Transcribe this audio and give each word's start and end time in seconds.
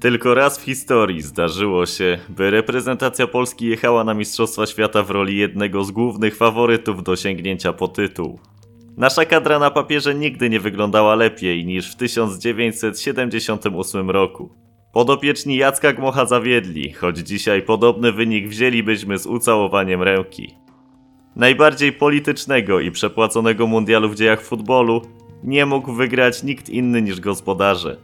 Tylko 0.00 0.34
raz 0.34 0.58
w 0.58 0.62
historii 0.62 1.22
zdarzyło 1.22 1.86
się, 1.86 2.18
by 2.28 2.50
reprezentacja 2.50 3.26
Polski 3.26 3.66
jechała 3.66 4.04
na 4.04 4.14
Mistrzostwa 4.14 4.66
Świata 4.66 5.02
w 5.02 5.10
roli 5.10 5.36
jednego 5.36 5.84
z 5.84 5.90
głównych 5.90 6.36
faworytów 6.36 7.02
do 7.02 7.16
sięgnięcia 7.16 7.72
po 7.72 7.88
tytuł. 7.88 8.38
Nasza 8.96 9.24
kadra 9.24 9.58
na 9.58 9.70
papierze 9.70 10.14
nigdy 10.14 10.50
nie 10.50 10.60
wyglądała 10.60 11.14
lepiej 11.14 11.66
niż 11.66 11.92
w 11.92 11.96
1978 11.96 14.10
roku. 14.10 14.54
Podopieczni 14.92 15.56
Jacka 15.56 15.92
Gmocha 15.92 16.26
zawiedli, 16.26 16.92
choć 16.92 17.18
dzisiaj 17.18 17.62
podobny 17.62 18.12
wynik 18.12 18.48
wzięlibyśmy 18.48 19.18
z 19.18 19.26
ucałowaniem 19.26 20.02
ręki. 20.02 20.54
Najbardziej 21.36 21.92
politycznego 21.92 22.80
i 22.80 22.90
przepłaconego 22.90 23.66
mundialu 23.66 24.08
w 24.08 24.14
dziejach 24.14 24.42
futbolu 24.42 25.02
nie 25.44 25.66
mógł 25.66 25.92
wygrać 25.92 26.42
nikt 26.42 26.68
inny 26.68 27.02
niż 27.02 27.20
gospodarze. 27.20 27.96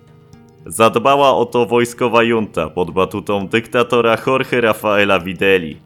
Zadbała 0.67 1.37
o 1.37 1.47
to 1.47 1.67
wojskowa 1.67 2.23
junta 2.23 2.71
pod 2.71 2.91
batutą 2.91 3.49
dyktatora 3.49 4.17
Jorge 4.27 4.61
Rafaela 4.61 5.21
Videli. 5.21 5.77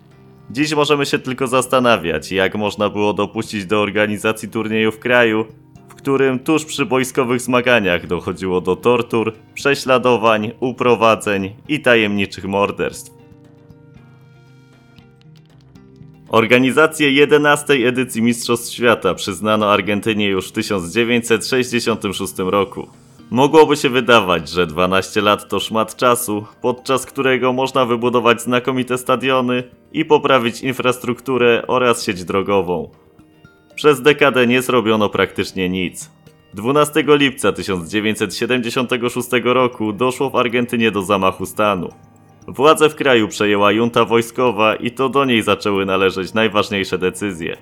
Dziś 0.50 0.74
możemy 0.74 1.06
się 1.06 1.18
tylko 1.18 1.46
zastanawiać, 1.46 2.32
jak 2.32 2.54
można 2.54 2.88
było 2.88 3.12
dopuścić 3.12 3.66
do 3.66 3.80
organizacji 3.80 4.48
turnieju 4.48 4.92
w 4.92 4.98
kraju, 4.98 5.44
w 5.88 5.94
którym 5.94 6.38
tuż 6.38 6.64
przy 6.64 6.84
wojskowych 6.84 7.40
zmaganiach 7.40 8.06
dochodziło 8.06 8.60
do 8.60 8.76
tortur, 8.76 9.32
prześladowań, 9.54 10.52
uprowadzeń 10.60 11.54
i 11.68 11.80
tajemniczych 11.80 12.44
morderstw. 12.44 13.12
Organizację 16.28 17.12
11 17.12 17.74
edycji 17.74 18.22
Mistrzostw 18.22 18.72
Świata 18.72 19.14
przyznano 19.14 19.72
Argentynie 19.72 20.28
już 20.28 20.48
w 20.48 20.52
1966 20.52 22.38
roku. 22.38 22.88
Mogłoby 23.30 23.76
się 23.76 23.88
wydawać, 23.88 24.48
że 24.48 24.66
12 24.66 25.20
lat 25.20 25.48
to 25.48 25.60
szmat 25.60 25.96
czasu, 25.96 26.44
podczas 26.60 27.06
którego 27.06 27.52
można 27.52 27.84
wybudować 27.84 28.42
znakomite 28.42 28.98
stadiony 28.98 29.62
i 29.92 30.04
poprawić 30.04 30.62
infrastrukturę 30.62 31.62
oraz 31.66 32.04
sieć 32.04 32.24
drogową. 32.24 32.90
Przez 33.74 34.02
dekadę 34.02 34.46
nie 34.46 34.62
zrobiono 34.62 35.08
praktycznie 35.08 35.68
nic. 35.68 36.10
12 36.54 37.04
lipca 37.06 37.52
1976 37.52 39.28
roku 39.44 39.92
doszło 39.92 40.30
w 40.30 40.36
Argentynie 40.36 40.90
do 40.90 41.02
zamachu 41.02 41.46
stanu. 41.46 41.88
Władzę 42.48 42.88
w 42.90 42.94
kraju 42.94 43.28
przejęła 43.28 43.72
junta 43.72 44.04
wojskowa 44.04 44.74
i 44.74 44.90
to 44.90 45.08
do 45.08 45.24
niej 45.24 45.42
zaczęły 45.42 45.86
należeć 45.86 46.34
najważniejsze 46.34 46.98
decyzje. 46.98 47.56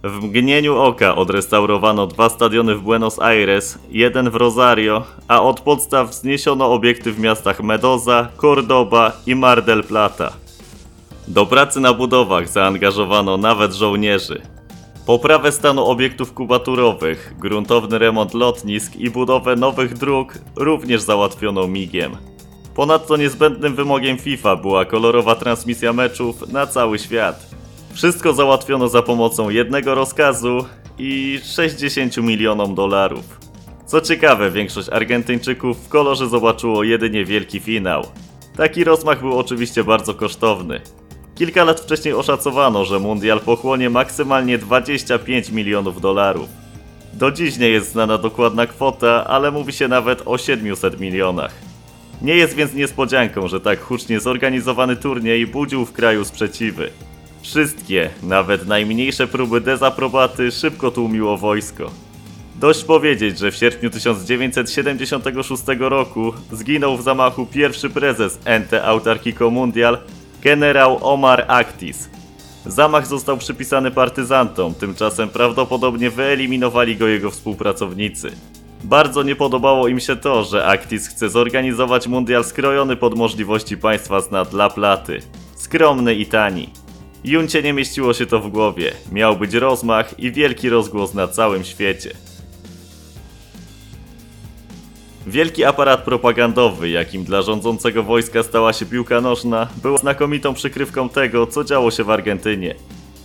W 0.08 0.22
mgnieniu 0.22 0.76
oka 0.76 1.16
odrestaurowano 1.16 2.06
dwa 2.06 2.28
stadiony 2.28 2.74
w 2.74 2.82
Buenos 2.82 3.18
Aires, 3.18 3.78
jeden 3.90 4.30
w 4.30 4.34
Rosario, 4.34 5.04
a 5.28 5.42
od 5.42 5.60
podstaw 5.60 6.14
zniesiono 6.14 6.72
obiekty 6.72 7.12
w 7.12 7.20
miastach 7.20 7.62
Medoza, 7.62 8.28
Cordoba 8.40 9.12
i 9.26 9.34
Mar 9.34 9.64
del 9.64 9.84
Plata. 9.84 10.32
Do 11.28 11.46
pracy 11.46 11.80
na 11.80 11.92
budowach 11.92 12.48
zaangażowano 12.48 13.36
nawet 13.36 13.72
żołnierzy. 13.72 14.42
Poprawę 15.06 15.52
stanu 15.52 15.84
obiektów 15.84 16.32
kubaturowych, 16.32 17.34
gruntowny 17.38 17.98
remont 17.98 18.34
lotnisk 18.34 18.96
i 18.96 19.10
budowę 19.10 19.56
nowych 19.56 19.94
dróg 19.94 20.34
również 20.56 21.00
załatwiono 21.00 21.68
migiem. 21.68 22.16
Ponadto 22.74 23.16
niezbędnym 23.16 23.74
wymogiem 23.74 24.18
FIFA 24.18 24.56
była 24.56 24.84
kolorowa 24.84 25.34
transmisja 25.34 25.92
meczów 25.92 26.52
na 26.52 26.66
cały 26.66 26.98
świat. 26.98 27.57
Wszystko 27.98 28.32
załatwiono 28.32 28.88
za 28.88 29.02
pomocą 29.02 29.50
jednego 29.50 29.94
rozkazu 29.94 30.64
i 30.98 31.40
60 31.44 32.16
milionom 32.16 32.74
dolarów. 32.74 33.24
Co 33.86 34.00
ciekawe, 34.00 34.50
większość 34.50 34.88
Argentyńczyków 34.88 35.84
w 35.84 35.88
kolorze 35.88 36.28
zobaczyło 36.28 36.84
jedynie 36.84 37.24
wielki 37.24 37.60
finał. 37.60 38.02
Taki 38.56 38.84
rozmach 38.84 39.20
był 39.20 39.38
oczywiście 39.38 39.84
bardzo 39.84 40.14
kosztowny. 40.14 40.80
Kilka 41.34 41.64
lat 41.64 41.80
wcześniej 41.80 42.14
oszacowano, 42.14 42.84
że 42.84 42.98
mundial 42.98 43.40
pochłonie 43.40 43.90
maksymalnie 43.90 44.58
25 44.58 45.50
milionów 45.50 46.00
dolarów. 46.00 46.48
Do 47.12 47.30
dziś 47.30 47.58
nie 47.58 47.68
jest 47.68 47.92
znana 47.92 48.18
dokładna 48.18 48.66
kwota, 48.66 49.24
ale 49.24 49.50
mówi 49.50 49.72
się 49.72 49.88
nawet 49.88 50.22
o 50.26 50.38
700 50.38 51.00
milionach. 51.00 51.54
Nie 52.22 52.34
jest 52.34 52.54
więc 52.54 52.74
niespodzianką, 52.74 53.48
że 53.48 53.60
tak 53.60 53.80
hucznie 53.80 54.20
zorganizowany 54.20 54.96
turniej 54.96 55.46
budził 55.46 55.84
w 55.84 55.92
kraju 55.92 56.24
sprzeciwy. 56.24 56.90
Wszystkie, 57.48 58.10
nawet 58.22 58.66
najmniejsze 58.66 59.26
próby 59.26 59.60
dezaprobaty 59.60 60.50
szybko 60.50 60.90
tłumiło 60.90 61.36
wojsko. 61.36 61.90
Dość 62.60 62.84
powiedzieć, 62.84 63.38
że 63.38 63.50
w 63.50 63.56
sierpniu 63.56 63.90
1976 63.90 65.62
roku 65.78 66.32
zginął 66.52 66.96
w 66.96 67.02
zamachu 67.02 67.46
pierwszy 67.46 67.90
prezes 67.90 68.38
Ente 68.44 68.84
Autarquico 68.84 69.50
Mundial, 69.50 69.98
generał 70.42 71.12
Omar 71.12 71.44
Actis. 71.48 72.10
Zamach 72.66 73.06
został 73.06 73.36
przypisany 73.36 73.90
partyzantom, 73.90 74.74
tymczasem 74.74 75.28
prawdopodobnie 75.28 76.10
wyeliminowali 76.10 76.96
go 76.96 77.06
jego 77.06 77.30
współpracownicy. 77.30 78.30
Bardzo 78.84 79.22
nie 79.22 79.36
podobało 79.36 79.88
im 79.88 80.00
się 80.00 80.16
to, 80.16 80.44
że 80.44 80.66
Actis 80.66 81.08
chce 81.08 81.28
zorganizować 81.28 82.06
mundial 82.06 82.44
skrojony 82.44 82.96
pod 82.96 83.14
możliwości 83.14 83.76
państwa 83.76 84.20
z 84.20 84.30
nad 84.30 84.52
La 84.52 84.70
Platy. 84.70 85.20
Skromny 85.56 86.14
i 86.14 86.26
tani. 86.26 86.87
Juncie 87.24 87.62
nie 87.62 87.72
mieściło 87.72 88.14
się 88.14 88.26
to 88.26 88.40
w 88.40 88.50
głowie. 88.50 88.92
Miał 89.12 89.36
być 89.36 89.54
rozmach 89.54 90.20
i 90.20 90.32
wielki 90.32 90.68
rozgłos 90.68 91.14
na 91.14 91.28
całym 91.28 91.64
świecie. 91.64 92.10
Wielki 95.26 95.64
aparat 95.64 96.04
propagandowy, 96.04 96.88
jakim 96.88 97.24
dla 97.24 97.42
rządzącego 97.42 98.02
wojska 98.02 98.42
stała 98.42 98.72
się 98.72 98.86
piłka 98.86 99.20
nożna, 99.20 99.68
był 99.82 99.98
znakomitą 99.98 100.54
przykrywką 100.54 101.08
tego, 101.08 101.46
co 101.46 101.64
działo 101.64 101.90
się 101.90 102.04
w 102.04 102.10
Argentynie. 102.10 102.74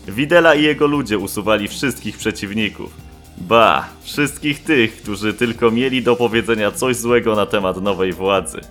Widela 0.08 0.56
i 0.56 0.64
jego 0.64 0.88
ludzie 0.88 1.18
usuwali 1.18 1.68
wszystkich 1.68 2.18
przeciwników. 2.18 2.94
Ba, 3.38 3.90
wszystkich 4.02 4.64
tych, 4.64 5.02
którzy 5.02 5.34
tylko 5.34 5.72
mieli 5.72 6.04
do 6.04 6.16
powiedzenia 6.16 6.72
coś 6.72 6.96
złego 6.96 7.36
na 7.36 7.46
temat 7.46 7.82
nowej 7.82 8.14
władzy. 8.14 8.62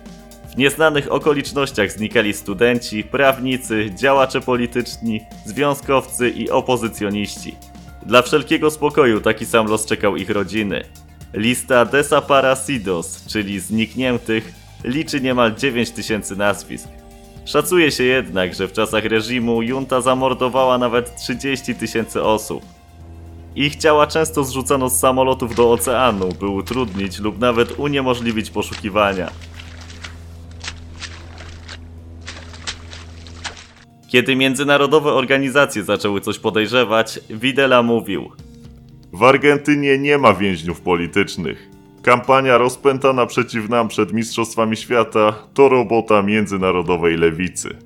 W 0.53 0.57
nieznanych 0.57 1.11
okolicznościach 1.11 1.91
znikali 1.91 2.33
studenci, 2.33 3.03
prawnicy, 3.03 3.91
działacze 3.95 4.41
polityczni, 4.41 5.21
związkowcy 5.45 6.29
i 6.29 6.49
opozycjoniści. 6.49 7.55
Dla 8.05 8.21
wszelkiego 8.21 8.71
spokoju 8.71 9.21
taki 9.21 9.45
sam 9.45 9.67
los 9.67 9.85
czekał 9.85 10.15
ich 10.15 10.29
rodziny. 10.29 10.83
Lista 11.33 11.85
desaparecidos, 11.85 13.25
czyli 13.27 13.59
znikniętych, 13.59 14.53
liczy 14.83 15.21
niemal 15.21 15.55
9 15.55 15.91
tysięcy 15.91 16.35
nazwisk. 16.35 16.87
Szacuje 17.45 17.91
się 17.91 18.03
jednak, 18.03 18.53
że 18.53 18.67
w 18.67 18.73
czasach 18.73 19.05
reżimu 19.05 19.61
junta 19.61 20.01
zamordowała 20.01 20.77
nawet 20.77 21.15
30 21.15 21.75
tysięcy 21.75 22.23
osób. 22.23 22.63
Ich 23.55 23.75
ciała 23.75 24.07
często 24.07 24.43
zrzucano 24.43 24.89
z 24.89 24.99
samolotów 24.99 25.55
do 25.55 25.71
oceanu, 25.71 26.29
by 26.39 26.47
utrudnić 26.47 27.19
lub 27.19 27.39
nawet 27.39 27.79
uniemożliwić 27.79 28.49
poszukiwania. 28.49 29.29
Kiedy 34.13 34.35
międzynarodowe 34.35 35.13
organizacje 35.13 35.83
zaczęły 35.83 36.21
coś 36.21 36.39
podejrzewać, 36.39 37.19
Videla 37.29 37.83
mówił: 37.83 38.31
W 39.13 39.23
Argentynie 39.23 39.97
nie 39.97 40.17
ma 40.17 40.33
więźniów 40.33 40.81
politycznych. 40.81 41.69
Kampania 42.01 42.57
rozpętana 42.57 43.25
przeciw 43.25 43.69
nam 43.69 43.87
przed 43.87 44.13
Mistrzostwami 44.13 44.77
Świata 44.77 45.33
to 45.53 45.69
robota 45.69 46.21
międzynarodowej 46.21 47.17
lewicy. 47.17 47.77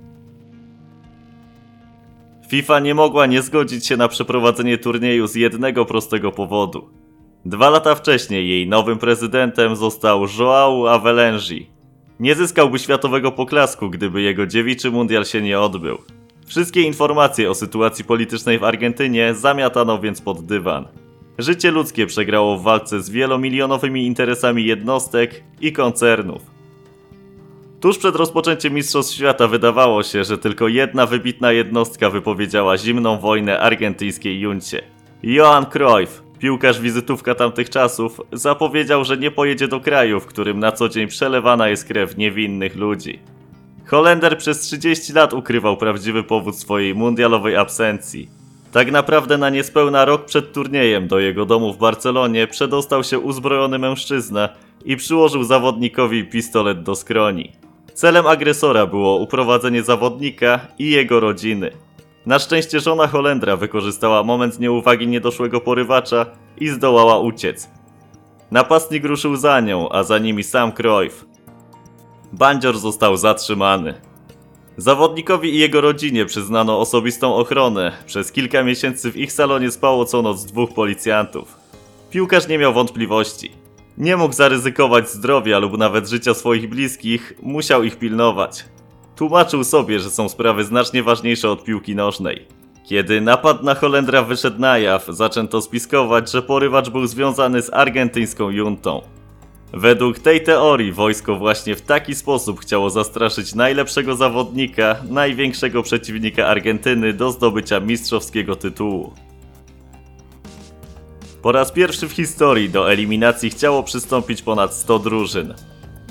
FIFA 2.50 2.80
nie 2.80 2.96
mogła 2.96 3.26
nie 3.26 3.42
zgodzić 3.42 3.88
się 3.88 3.98
na 3.98 4.08
przeprowadzenie 4.08 4.78
turnieju 4.78 5.28
z 5.28 5.36
jednego 5.36 5.86
prostego 5.86 6.32
powodu. 6.32 6.90
Dwa 7.46 7.70
lata 7.70 7.96
wcześniej 7.96 8.50
jej 8.50 8.68
nowym 8.68 8.98
prezydentem 8.98 9.76
został 9.76 10.26
João 10.26 10.90
Avelange. 10.90 11.66
Nie 12.20 12.36
zyskałby 12.36 12.80
światowego 12.80 13.32
poklasku, 13.32 13.90
gdyby 13.90 14.22
jego 14.22 14.48
dziewiczy 14.48 14.92
mundial 14.92 15.26
się 15.26 15.42
nie 15.42 15.60
odbył. 15.60 15.98
Wszystkie 16.48 16.82
informacje 16.82 17.50
o 17.50 17.56
sytuacji 17.56 18.06
politycznej 18.06 18.60
w 18.60 18.64
Argentynie 18.64 19.34
zamiatano 19.34 20.00
więc 20.00 20.22
pod 20.22 20.46
dywan. 20.46 20.86
Życie 21.38 21.72
ludzkie 21.72 22.08
przegrało 22.08 22.58
w 22.58 22.64
walce 22.64 23.02
z 23.02 23.10
wielomilionowymi 23.10 24.06
interesami 24.06 24.66
jednostek 24.66 25.44
i 25.62 25.74
koncernów. 25.74 26.42
Tuż 27.82 27.98
przed 27.98 28.16
rozpoczęciem 28.16 28.74
Mistrzostw 28.74 29.16
Świata 29.16 29.48
wydawało 29.48 30.04
się, 30.04 30.24
że 30.24 30.38
tylko 30.38 30.68
jedna 30.68 31.06
wybitna 31.06 31.52
jednostka 31.52 32.10
wypowiedziała 32.10 32.78
zimną 32.78 33.20
wojnę 33.20 33.60
argentyńskiej 33.60 34.40
juncie. 34.40 34.82
Johan 35.24 35.66
Cruyff, 35.66 36.24
piłkarz 36.40 36.82
wizytówka 36.82 37.36
tamtych 37.36 37.70
czasów, 37.70 38.22
zapowiedział, 38.32 39.06
że 39.06 39.18
nie 39.18 39.32
pojedzie 39.32 39.68
do 39.68 39.80
kraju, 39.80 40.20
w 40.20 40.26
którym 40.26 40.60
na 40.60 40.72
co 40.72 40.90
dzień 40.90 41.08
przelewana 41.08 41.70
jest 41.70 41.88
krew 41.88 42.18
niewinnych 42.18 42.76
ludzi. 42.76 43.20
Holender 43.88 44.38
przez 44.38 44.60
30 44.60 45.14
lat 45.14 45.34
ukrywał 45.34 45.78
prawdziwy 45.78 46.24
powód 46.24 46.60
swojej 46.60 46.96
mundialowej 46.96 47.56
absencji. 47.56 48.30
Tak 48.72 48.92
naprawdę 48.92 49.38
na 49.38 49.50
niespełna 49.50 50.06
rok 50.06 50.26
przed 50.26 50.54
turniejem 50.54 51.08
do 51.08 51.20
jego 51.20 51.46
domu 51.46 51.74
w 51.74 51.78
Barcelonie 51.78 52.48
przedostał 52.48 53.04
się 53.04 53.20
uzbrojony 53.20 53.80
mężczyzna 53.80 54.50
i 54.86 54.98
przyłożył 54.98 55.44
zawodnikowi 55.44 56.26
pistolet 56.26 56.84
do 56.84 56.96
skroni. 56.96 57.52
Celem 57.94 58.28
agresora 58.28 58.86
było 58.86 59.16
uprowadzenie 59.16 59.84
zawodnika 59.84 60.60
i 60.80 60.92
jego 60.92 61.20
rodziny. 61.20 61.72
Na 62.26 62.40
szczęście 62.40 62.80
żona 62.80 63.08
Holendra 63.08 63.56
wykorzystała 63.56 64.24
moment 64.24 64.60
nieuwagi 64.60 65.08
niedoszłego 65.08 65.62
porywacza 65.62 66.26
i 66.58 66.70
zdołała 66.70 67.20
uciec. 67.20 67.70
Napastnik 68.52 69.06
ruszył 69.06 69.36
za 69.36 69.60
nią, 69.60 69.90
a 69.90 70.04
za 70.04 70.18
nimi 70.18 70.44
sam 70.44 70.72
Cruyff. 70.72 71.37
Bandzior 72.34 72.80
został 72.80 73.18
zatrzymany. 73.18 73.94
Zawodnikowi 74.78 75.56
i 75.56 75.60
jego 75.60 75.82
rodzinie 75.82 76.26
przyznano 76.26 76.80
osobistą 76.80 77.36
ochronę. 77.36 77.92
Przez 78.06 78.32
kilka 78.32 78.64
miesięcy 78.64 79.12
w 79.12 79.18
ich 79.18 79.32
salonie 79.32 79.72
spało 79.72 80.06
co 80.06 80.22
noc 80.22 80.46
dwóch 80.46 80.74
policjantów. 80.74 81.56
Piłkarz 82.12 82.48
nie 82.48 82.58
miał 82.58 82.74
wątpliwości. 82.74 83.52
Nie 83.98 84.18
mógł 84.18 84.34
zaryzykować 84.34 85.10
zdrowia 85.10 85.60
lub 85.60 85.78
nawet 85.78 86.10
życia 86.10 86.34
swoich 86.34 86.70
bliskich, 86.70 87.34
musiał 87.42 87.84
ich 87.84 88.00
pilnować. 88.00 88.66
Tłumaczył 89.16 89.64
sobie, 89.64 90.00
że 90.00 90.10
są 90.10 90.30
sprawy 90.30 90.64
znacznie 90.64 91.04
ważniejsze 91.04 91.50
od 91.50 91.64
piłki 91.64 91.96
nożnej. 91.96 92.46
Kiedy 92.90 93.22
napad 93.22 93.64
na 93.64 93.76
Holendra 93.76 94.24
wyszedł 94.24 94.60
na 94.60 94.78
jaw, 94.78 95.06
zaczęto 95.10 95.62
spiskować, 95.62 96.32
że 96.32 96.42
porywacz 96.42 96.90
był 96.90 97.08
związany 97.08 97.62
z 97.62 97.74
argentyńską 97.74 98.50
juntą. 98.50 99.02
Według 99.74 100.20
tej 100.20 100.44
teorii 100.44 100.92
wojsko 100.92 101.36
właśnie 101.36 101.76
w 101.76 101.82
taki 101.82 102.16
sposób 102.16 102.60
chciało 102.60 102.90
zastraszyć 102.90 103.56
najlepszego 103.56 104.16
zawodnika, 104.16 104.96
największego 105.10 105.84
przeciwnika 105.84 106.48
Argentyny 106.48 107.14
do 107.14 107.32
zdobycia 107.32 107.80
mistrzowskiego 107.80 108.56
tytułu. 108.56 109.14
Po 111.42 111.52
raz 111.52 111.72
pierwszy 111.72 112.08
w 112.08 112.12
historii 112.12 112.70
do 112.70 112.92
eliminacji 112.92 113.50
chciało 113.50 113.84
przystąpić 113.84 114.42
ponad 114.42 114.74
100 114.74 115.00
drużyn. 115.00 115.54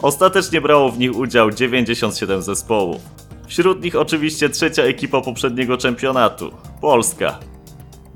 Ostatecznie 0.02 0.60
brało 0.60 0.92
w 0.92 0.98
nich 0.98 1.16
udział 1.16 1.50
97 1.50 2.42
zespołów. 2.42 3.02
Wśród 3.46 3.84
nich 3.84 3.96
oczywiście 3.96 4.48
trzecia 4.48 4.82
ekipa 4.82 5.20
poprzedniego 5.20 5.76
czempionatu 5.76 6.50
Polska. 6.80 7.38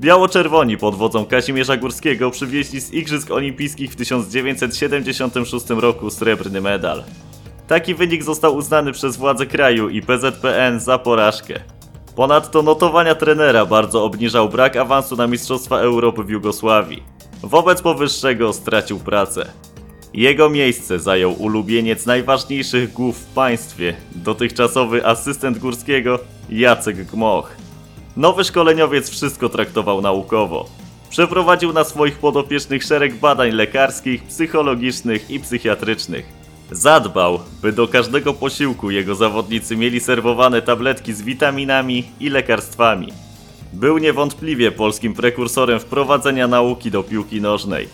Biało-czerwoni 0.00 0.76
pod 0.79 0.94
wodzą 0.94 1.25
Kazimierza 1.25 1.76
Górskiego 1.76 2.31
przywieźli 2.31 2.81
z 2.81 2.93
Igrzysk 2.93 3.31
Olimpijskich 3.31 3.93
w 3.93 3.97
1976 3.97 5.70
roku 5.70 6.11
srebrny 6.11 6.61
medal. 6.61 7.05
Taki 7.67 7.94
wynik 7.94 8.23
został 8.23 8.56
uznany 8.56 8.93
przez 8.93 9.17
władze 9.17 9.47
kraju 9.47 9.88
i 9.88 10.02
PZPN 10.02 10.81
za 10.81 10.99
porażkę. 10.99 11.61
Ponadto 12.17 12.62
notowania 12.62 13.14
trenera 13.14 13.67
bardzo 13.67 14.05
obniżał 14.05 14.49
brak 14.49 14.76
awansu 14.76 15.17
na 15.17 15.26
Mistrzostwa 15.26 15.79
Europy 15.79 16.25
w 16.25 16.31
Jugosławii. 16.31 17.02
Wobec 17.43 17.82
powyższego 17.82 18.52
stracił 18.52 18.99
pracę. 18.99 19.47
Jego 20.14 20.50
miejsce 20.50 20.99
zajął 20.99 21.32
ulubieniec 21.32 22.06
najważniejszych 22.06 22.93
głów 22.93 23.19
w 23.19 23.35
państwie, 23.35 23.97
dotychczasowy 24.14 25.06
asystent 25.06 25.58
Górskiego 25.58 26.19
Jacek 26.50 27.05
Gmoch. 27.05 27.70
Nowy 28.17 28.45
szkoleniowiec 28.45 29.11
wszystko 29.11 29.49
traktował 29.49 30.01
naukowo. 30.01 30.69
Przeprowadził 31.11 31.73
na 31.73 31.85
swoich 31.85 32.19
podopiecznych 32.19 32.85
szereg 32.85 33.15
badań 33.15 33.51
lekarskich, 33.51 34.23
psychologicznych 34.23 35.31
i 35.31 35.41
psychiatrycznych. 35.41 36.27
Zadbał, 36.71 37.41
by 37.62 37.73
do 37.73 37.89
każdego 37.89 38.35
posiłku 38.35 38.91
jego 38.91 39.15
zawodnicy 39.15 39.77
mieli 39.77 40.01
serwowane 40.01 40.62
tabletki 40.62 41.12
z 41.12 41.23
witaminami 41.23 42.05
i 42.21 42.31
lekarstwami. 42.31 43.12
Był 43.73 43.99
niewątpliwie 43.99 44.73
polskim 44.73 45.15
prekursorem 45.15 45.81
wprowadzenia 45.81 46.49
nauki 46.49 46.91
do 46.91 47.03
piłki 47.03 47.41
nożnej. 47.41 47.89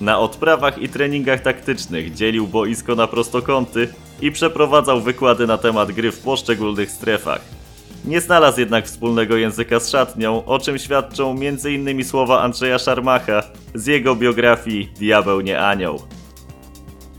Na 0.00 0.18
odprawach 0.18 0.78
i 0.78 0.88
treningach 0.88 1.40
taktycznych 1.42 2.14
dzielił 2.14 2.46
boisko 2.46 2.94
na 2.94 3.06
prostokąty 3.06 3.88
i 4.20 4.32
przeprowadzał 4.32 5.00
wykłady 5.00 5.46
na 5.46 5.58
temat 5.58 5.92
gry 5.92 6.12
w 6.12 6.18
poszczególnych 6.18 6.90
strefach. 6.90 7.59
Nie 8.04 8.20
znalazł 8.20 8.60
jednak 8.60 8.86
wspólnego 8.86 9.36
języka 9.36 9.80
z 9.80 9.90
szatnią, 9.90 10.44
o 10.44 10.58
czym 10.58 10.78
świadczą 10.78 11.30
m.in. 11.30 12.04
słowa 12.04 12.40
Andrzeja 12.40 12.78
Szarmacha 12.78 13.42
z 13.74 13.86
jego 13.86 14.16
biografii 14.16 14.88
Diabeł 14.98 15.40
nie 15.40 15.60
anioł. 15.60 16.02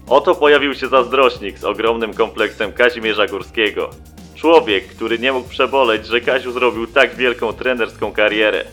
Oto 0.07 0.35
pojawił 0.35 0.73
się 0.73 0.87
zazdrośnik 0.87 1.57
z 1.57 1.63
ogromnym 1.63 2.13
kompleksem 2.13 2.73
Kazimierza 2.73 3.27
Górskiego. 3.27 3.89
Człowiek, 4.35 4.87
który 4.87 5.19
nie 5.19 5.33
mógł 5.33 5.49
przeboleć, 5.49 6.07
że 6.07 6.21
Kaziu 6.21 6.51
zrobił 6.51 6.87
tak 6.87 7.15
wielką 7.15 7.53
trenerską 7.53 8.11
karierę. 8.11 8.65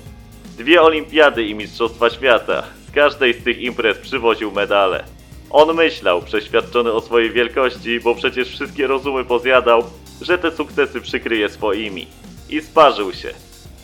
Dwie 0.59 0.83
olimpiady 0.83 1.45
i 1.45 1.55
mistrzostwa 1.55 2.11
świata. 2.11 2.63
Z 2.89 2.91
każdej 2.91 3.35
z 3.35 3.45
tych 3.45 3.59
imprez 3.59 3.99
przywoził 3.99 4.53
medale. 4.53 5.05
On 5.51 5.77
myślał, 5.77 6.23
przeświadczony 6.23 6.93
o 6.93 7.01
swojej 7.01 7.31
wielkości, 7.31 8.01
bo 8.01 8.15
przecież 8.15 8.49
wszystkie 8.49 8.87
rozumy 8.87 9.25
pozjadał, 9.25 9.83
że 10.21 10.39
te 10.39 10.51
sukcesy 10.51 11.01
przykryje 11.01 11.49
swoimi. 11.49 12.07
I 12.51 12.61
sparzył 12.61 13.13
się. 13.13 13.29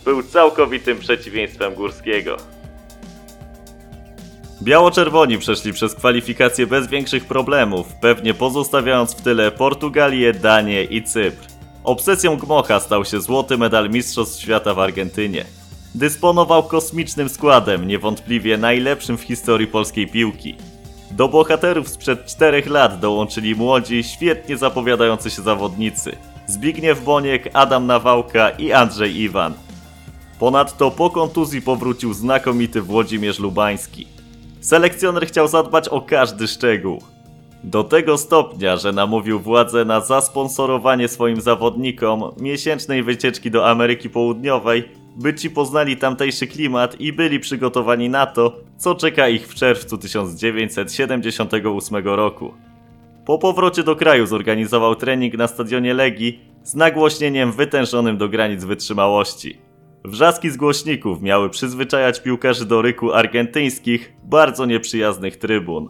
Był 0.05 0.23
całkowitym 0.23 0.99
przeciwieństwem 0.99 1.73
Górskiego. 1.73 2.37
Biało-czerwoni 4.61 5.37
przeszli 5.37 5.73
przez 5.73 5.95
kwalifikacje 5.95 6.67
bez 6.67 6.87
większych 6.87 7.25
problemów, 7.25 7.87
pewnie 8.01 8.33
pozostawiając 8.33 9.15
w 9.15 9.21
tyle 9.21 9.51
Portugalię, 9.51 10.33
Danię 10.33 10.83
i 10.83 11.03
Cypr. 11.03 11.47
Obsesją 11.83 12.37
Gmocha 12.37 12.79
stał 12.79 13.05
się 13.05 13.21
złoty 13.21 13.57
medal 13.57 13.89
Mistrzostw 13.89 14.41
Świata 14.41 14.73
w 14.73 14.79
Argentynie. 14.79 15.45
Dysponował 15.95 16.63
kosmicznym 16.63 17.29
składem, 17.29 17.87
niewątpliwie 17.87 18.57
najlepszym 18.57 19.17
w 19.17 19.21
historii 19.21 19.67
polskiej 19.67 20.07
piłki. 20.07 20.55
Do 21.15 21.27
bohaterów 21.27 21.89
sprzed 21.89 22.25
czterech 22.25 22.67
lat 22.67 22.99
dołączyli 22.99 23.55
młodzi, 23.55 24.03
świetnie 24.03 24.57
zapowiadający 24.57 25.29
się 25.29 25.41
zawodnicy. 25.41 26.15
Zbigniew 26.47 27.03
Boniek, 27.03 27.49
Adam 27.53 27.87
Nawałka 27.87 28.49
i 28.49 28.71
Andrzej 28.71 29.17
Iwan. 29.17 29.53
Ponadto 30.39 30.91
po 30.91 31.09
kontuzji 31.09 31.61
powrócił 31.61 32.13
znakomity 32.13 32.81
Włodzimierz 32.81 33.39
Lubański. 33.39 34.07
Selekcjoner 34.61 35.27
chciał 35.27 35.47
zadbać 35.47 35.87
o 35.87 36.01
każdy 36.01 36.47
szczegół. 36.47 37.01
Do 37.63 37.83
tego 37.83 38.17
stopnia, 38.17 38.77
że 38.77 38.91
namówił 38.91 39.39
władze 39.39 39.85
na 39.85 40.01
zasponsorowanie 40.01 41.07
swoim 41.07 41.41
zawodnikom 41.41 42.23
miesięcznej 42.39 43.03
wycieczki 43.03 43.51
do 43.51 43.69
Ameryki 43.69 44.09
Południowej, 44.09 44.89
by 45.15 45.33
ci 45.33 45.49
poznali 45.49 45.97
tamtejszy 45.97 46.47
klimat 46.47 47.01
i 47.01 47.13
byli 47.13 47.39
przygotowani 47.39 48.09
na 48.09 48.25
to, 48.25 48.59
co 48.77 48.95
czeka 48.95 49.29
ich 49.29 49.47
w 49.47 49.55
czerwcu 49.55 49.97
1978 49.97 52.05
roku. 52.05 52.53
Po 53.25 53.37
powrocie 53.37 53.83
do 53.83 53.95
kraju 53.95 54.25
zorganizował 54.25 54.95
trening 54.95 55.33
na 55.33 55.47
stadionie 55.47 55.93
Legii 55.93 56.39
z 56.63 56.75
nagłośnieniem 56.75 57.51
wytężonym 57.51 58.17
do 58.17 58.29
granic 58.29 58.63
wytrzymałości. 58.63 59.57
Wrzaski 60.05 60.49
z 60.49 60.57
głośników 60.57 61.21
miały 61.21 61.49
przyzwyczajać 61.49 62.21
piłkarzy 62.21 62.65
do 62.65 62.81
ryku 62.81 63.13
argentyńskich, 63.13 64.13
bardzo 64.23 64.65
nieprzyjaznych 64.65 65.37
trybun. 65.37 65.89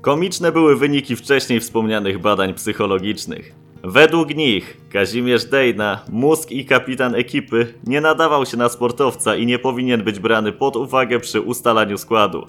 Komiczne 0.00 0.52
były 0.52 0.76
wyniki 0.76 1.16
wcześniej 1.16 1.60
wspomnianych 1.60 2.18
badań 2.18 2.54
psychologicznych. 2.54 3.61
Według 3.84 4.34
nich 4.34 4.76
Kazimierz 4.90 5.44
Dejna, 5.44 6.04
mózg 6.10 6.50
i 6.50 6.64
kapitan 6.64 7.14
ekipy, 7.14 7.74
nie 7.86 8.00
nadawał 8.00 8.46
się 8.46 8.56
na 8.56 8.68
sportowca 8.68 9.36
i 9.36 9.46
nie 9.46 9.58
powinien 9.58 10.04
być 10.04 10.18
brany 10.18 10.52
pod 10.52 10.76
uwagę 10.76 11.20
przy 11.20 11.40
ustalaniu 11.40 11.98
składu. 11.98 12.46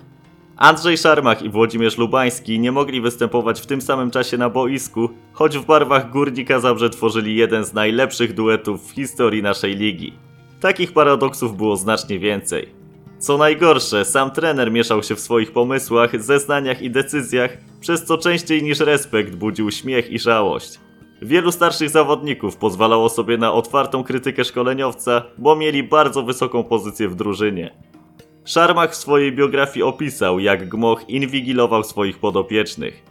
Andrzej 0.57 0.97
Szarmach 0.97 1.41
i 1.41 1.49
Włodzimierz 1.49 1.97
Lubański 1.97 2.59
nie 2.59 2.71
mogli 2.71 3.01
występować 3.01 3.61
w 3.61 3.65
tym 3.65 3.81
samym 3.81 4.11
czasie 4.11 4.37
na 4.37 4.49
boisku, 4.49 5.09
choć 5.33 5.57
w 5.57 5.65
barwach 5.65 6.11
Górnika 6.11 6.59
Zabrze 6.59 6.89
tworzyli 6.89 7.35
jeden 7.35 7.65
z 7.65 7.73
najlepszych 7.73 8.33
duetów 8.33 8.87
w 8.87 8.91
historii 8.91 9.43
naszej 9.43 9.75
ligi. 9.75 10.13
Takich 10.59 10.93
paradoksów 10.93 11.57
było 11.57 11.77
znacznie 11.77 12.19
więcej. 12.19 12.69
Co 13.19 13.37
najgorsze, 13.37 14.05
sam 14.05 14.31
trener 14.31 14.71
mieszał 14.71 15.03
się 15.03 15.15
w 15.15 15.19
swoich 15.19 15.51
pomysłach, 15.51 16.23
zeznaniach 16.23 16.81
i 16.81 16.91
decyzjach, 16.91 17.57
przez 17.79 18.05
co 18.05 18.17
częściej 18.17 18.63
niż 18.63 18.79
respekt 18.79 19.35
budził 19.35 19.71
śmiech 19.71 20.11
i 20.11 20.19
żałość. 20.19 20.79
Wielu 21.23 21.51
starszych 21.51 21.89
zawodników 21.89 22.57
pozwalało 22.57 23.09
sobie 23.09 23.37
na 23.37 23.53
otwartą 23.53 24.03
krytykę 24.03 24.45
szkoleniowca, 24.45 25.23
bo 25.37 25.55
mieli 25.55 25.83
bardzo 25.83 26.23
wysoką 26.23 26.63
pozycję 26.63 27.09
w 27.09 27.15
drużynie. 27.15 27.73
Szarmach 28.45 28.91
w 28.91 28.95
swojej 28.95 29.31
biografii 29.31 29.83
opisał, 29.83 30.39
jak 30.39 30.69
Gmoch 30.69 31.09
inwigilował 31.09 31.83
swoich 31.83 32.19
podopiecznych. 32.19 33.03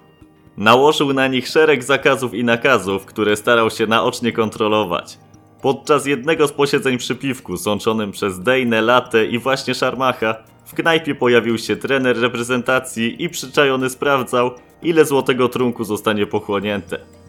Nałożył 0.56 1.12
na 1.12 1.26
nich 1.26 1.48
szereg 1.48 1.84
zakazów 1.84 2.34
i 2.34 2.44
nakazów, 2.44 3.04
które 3.04 3.36
starał 3.36 3.70
się 3.70 3.86
naocznie 3.86 4.32
kontrolować. 4.32 5.18
Podczas 5.62 6.06
jednego 6.06 6.48
z 6.48 6.52
posiedzeń 6.52 6.98
przy 6.98 7.14
piwku 7.14 7.56
sączonym 7.56 8.10
przez 8.10 8.40
Dejne, 8.40 8.80
Latę 8.80 9.26
i 9.26 9.38
właśnie 9.38 9.74
Szarmacha 9.74 10.34
w 10.64 10.74
knajpie 10.74 11.14
pojawił 11.14 11.58
się 11.58 11.76
trener 11.76 12.20
reprezentacji 12.20 13.24
i 13.24 13.28
przyczajony 13.28 13.90
sprawdzał, 13.90 14.50
ile 14.82 15.04
złotego 15.04 15.48
trunku 15.48 15.84
zostanie 15.84 16.26
pochłonięte. 16.26 17.21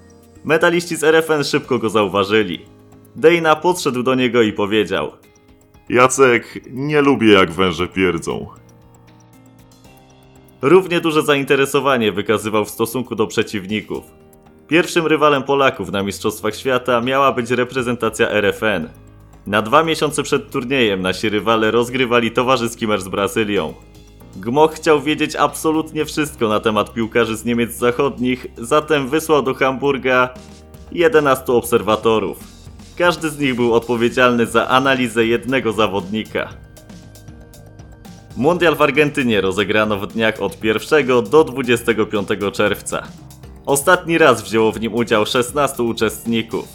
Medaliści 0.45 0.95
z 0.95 1.03
RFN 1.03 1.43
szybko 1.43 1.79
go 1.79 1.89
zauważyli. 1.89 2.65
Dejna 3.15 3.55
podszedł 3.55 4.03
do 4.03 4.15
niego 4.15 4.41
i 4.41 4.53
powiedział– 4.53 5.11
Jacek, 5.89 6.59
nie 6.71 7.01
lubię 7.01 7.31
jak 7.33 7.51
węże 7.51 7.87
pierdzą. 7.87 8.47
Równie 10.61 11.01
duże 11.01 11.21
zainteresowanie 11.21 12.11
wykazywał 12.11 12.65
w 12.65 12.69
stosunku 12.69 13.15
do 13.15 13.27
przeciwników. 13.27 14.03
Pierwszym 14.67 15.07
rywalem 15.07 15.43
Polaków 15.43 15.91
na 15.91 16.03
Mistrzostwach 16.03 16.55
Świata 16.55 17.01
miała 17.01 17.31
być 17.31 17.51
reprezentacja 17.51 18.29
RFN. 18.29 18.89
Na 19.47 19.61
dwa 19.61 19.83
miesiące 19.83 20.23
przed 20.23 20.51
turniejem 20.51 21.01
nasi 21.01 21.29
rywale 21.29 21.71
rozgrywali 21.71 22.31
towarzyski 22.31 22.87
mecz 22.87 23.01
z 23.01 23.07
Brazylią. 23.07 23.73
Gmoch 24.35 24.73
chciał 24.73 25.01
wiedzieć 25.01 25.35
absolutnie 25.35 26.05
wszystko 26.05 26.47
na 26.47 26.59
temat 26.59 26.93
piłkarzy 26.93 27.37
z 27.37 27.45
Niemiec 27.45 27.71
Zachodnich, 27.71 28.47
zatem 28.57 29.09
wysłał 29.09 29.41
do 29.43 29.53
Hamburga 29.53 30.33
11 30.91 31.53
obserwatorów. 31.53 32.39
Każdy 32.97 33.29
z 33.29 33.39
nich 33.39 33.55
był 33.55 33.73
odpowiedzialny 33.73 34.45
za 34.45 34.67
analizę 34.67 35.25
jednego 35.25 35.71
zawodnika. 35.71 36.49
Mundial 38.37 38.75
w 38.75 38.81
Argentynie 38.81 39.41
rozegrano 39.41 39.97
w 39.97 40.07
dniach 40.07 40.41
od 40.41 40.63
1 40.63 41.07
do 41.29 41.43
25 41.43 42.27
czerwca. 42.53 43.03
Ostatni 43.65 44.17
raz 44.17 44.43
wzięło 44.43 44.71
w 44.71 44.81
nim 44.81 44.93
udział 44.93 45.25
16 45.25 45.83
uczestników. 45.83 46.67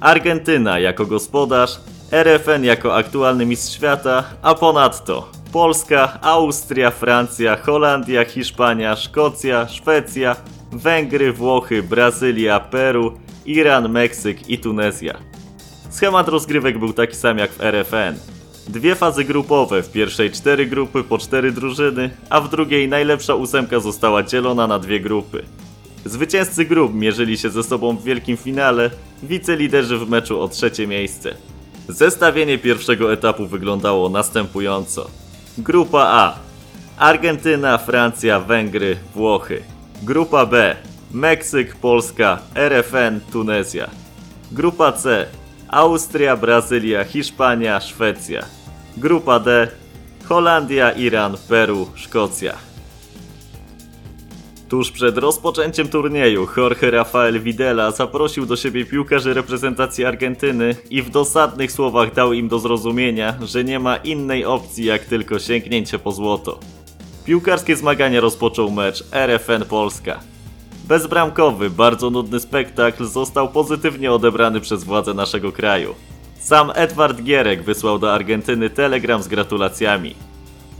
Argentyna 0.00 0.78
jako 0.78 1.06
gospodarz, 1.06 1.80
RFN 2.12 2.64
jako 2.64 2.96
aktualny 2.96 3.46
mistrz 3.46 3.74
świata, 3.74 4.24
a 4.42 4.54
ponadto 4.54 5.39
Polska, 5.52 6.18
Austria, 6.22 6.90
Francja, 6.90 7.56
Holandia, 7.56 8.24
Hiszpania, 8.24 8.96
Szkocja, 8.96 9.68
Szwecja, 9.68 10.36
Węgry, 10.72 11.32
Włochy, 11.32 11.82
Brazylia, 11.82 12.60
Peru, 12.60 13.12
Iran, 13.46 13.88
Meksyk 13.88 14.50
i 14.50 14.58
Tunezja. 14.58 15.18
Schemat 15.90 16.28
rozgrywek 16.28 16.78
był 16.78 16.92
taki 16.92 17.16
sam 17.16 17.38
jak 17.38 17.52
w 17.52 17.60
RFN. 17.60 18.14
Dwie 18.68 18.94
fazy 18.94 19.24
grupowe, 19.24 19.82
w 19.82 19.92
pierwszej 19.92 20.30
cztery 20.30 20.66
grupy 20.66 21.04
po 21.04 21.18
cztery 21.18 21.52
drużyny, 21.52 22.10
a 22.30 22.40
w 22.40 22.50
drugiej 22.50 22.88
najlepsza 22.88 23.34
ósemka 23.34 23.80
została 23.80 24.22
dzielona 24.22 24.66
na 24.66 24.78
dwie 24.78 25.00
grupy. 25.00 25.42
Zwycięzcy 26.04 26.64
grup 26.64 26.94
mierzyli 26.94 27.38
się 27.38 27.50
ze 27.50 27.62
sobą 27.62 27.96
w 27.96 28.04
wielkim 28.04 28.36
finale, 28.36 28.90
wiceliderzy 29.22 29.98
w 29.98 30.10
meczu 30.10 30.40
o 30.40 30.48
trzecie 30.48 30.86
miejsce. 30.86 31.34
Zestawienie 31.88 32.58
pierwszego 32.58 33.12
etapu 33.12 33.46
wyglądało 33.46 34.08
następująco. 34.08 35.19
Grupa 35.58 36.02
A. 36.02 36.38
Argentyna, 36.98 37.78
Francja, 37.78 38.40
Węgry, 38.40 38.96
Włochy. 39.14 39.62
Grupa 40.02 40.46
B. 40.46 40.76
Meksyk, 41.10 41.76
Polska, 41.76 42.38
RFN, 42.54 43.20
Tunezja. 43.32 43.88
Grupa 44.52 44.92
C. 44.92 45.26
Austria, 45.68 46.36
Brazylia, 46.36 47.04
Hiszpania, 47.04 47.80
Szwecja. 47.80 48.42
Grupa 48.96 49.38
D. 49.38 49.68
Holandia, 50.28 50.92
Iran, 50.92 51.36
Peru, 51.48 51.88
Szkocja. 51.94 52.69
Tuż 54.70 54.90
przed 54.90 55.18
rozpoczęciem 55.18 55.88
turnieju 55.88 56.46
Jorge 56.56 56.90
Rafael 56.90 57.40
Videla 57.40 57.90
zaprosił 57.90 58.46
do 58.46 58.56
siebie 58.56 58.84
piłkarzy 58.84 59.34
reprezentacji 59.34 60.04
Argentyny 60.04 60.76
i 60.90 61.02
w 61.02 61.10
dosadnych 61.10 61.72
słowach 61.72 62.14
dał 62.14 62.32
im 62.32 62.48
do 62.48 62.58
zrozumienia, 62.58 63.34
że 63.42 63.64
nie 63.64 63.78
ma 63.78 63.96
innej 63.96 64.44
opcji 64.44 64.84
jak 64.84 65.04
tylko 65.04 65.38
sięgnięcie 65.38 65.98
po 65.98 66.12
złoto. 66.12 66.60
Piłkarskie 67.24 67.76
zmagania 67.76 68.20
rozpoczął 68.20 68.70
mecz 68.70 69.04
RFN 69.12 69.64
Polska. 69.64 70.20
Bezbramkowy, 70.88 71.70
bardzo 71.70 72.10
nudny 72.10 72.40
spektakl 72.40 73.04
został 73.04 73.48
pozytywnie 73.48 74.12
odebrany 74.12 74.60
przez 74.60 74.84
władze 74.84 75.14
naszego 75.14 75.52
kraju. 75.52 75.94
Sam 76.38 76.72
Edward 76.74 77.22
Gierek 77.22 77.62
wysłał 77.62 77.98
do 77.98 78.14
Argentyny 78.14 78.70
telegram 78.70 79.22
z 79.22 79.28
gratulacjami. 79.28 80.29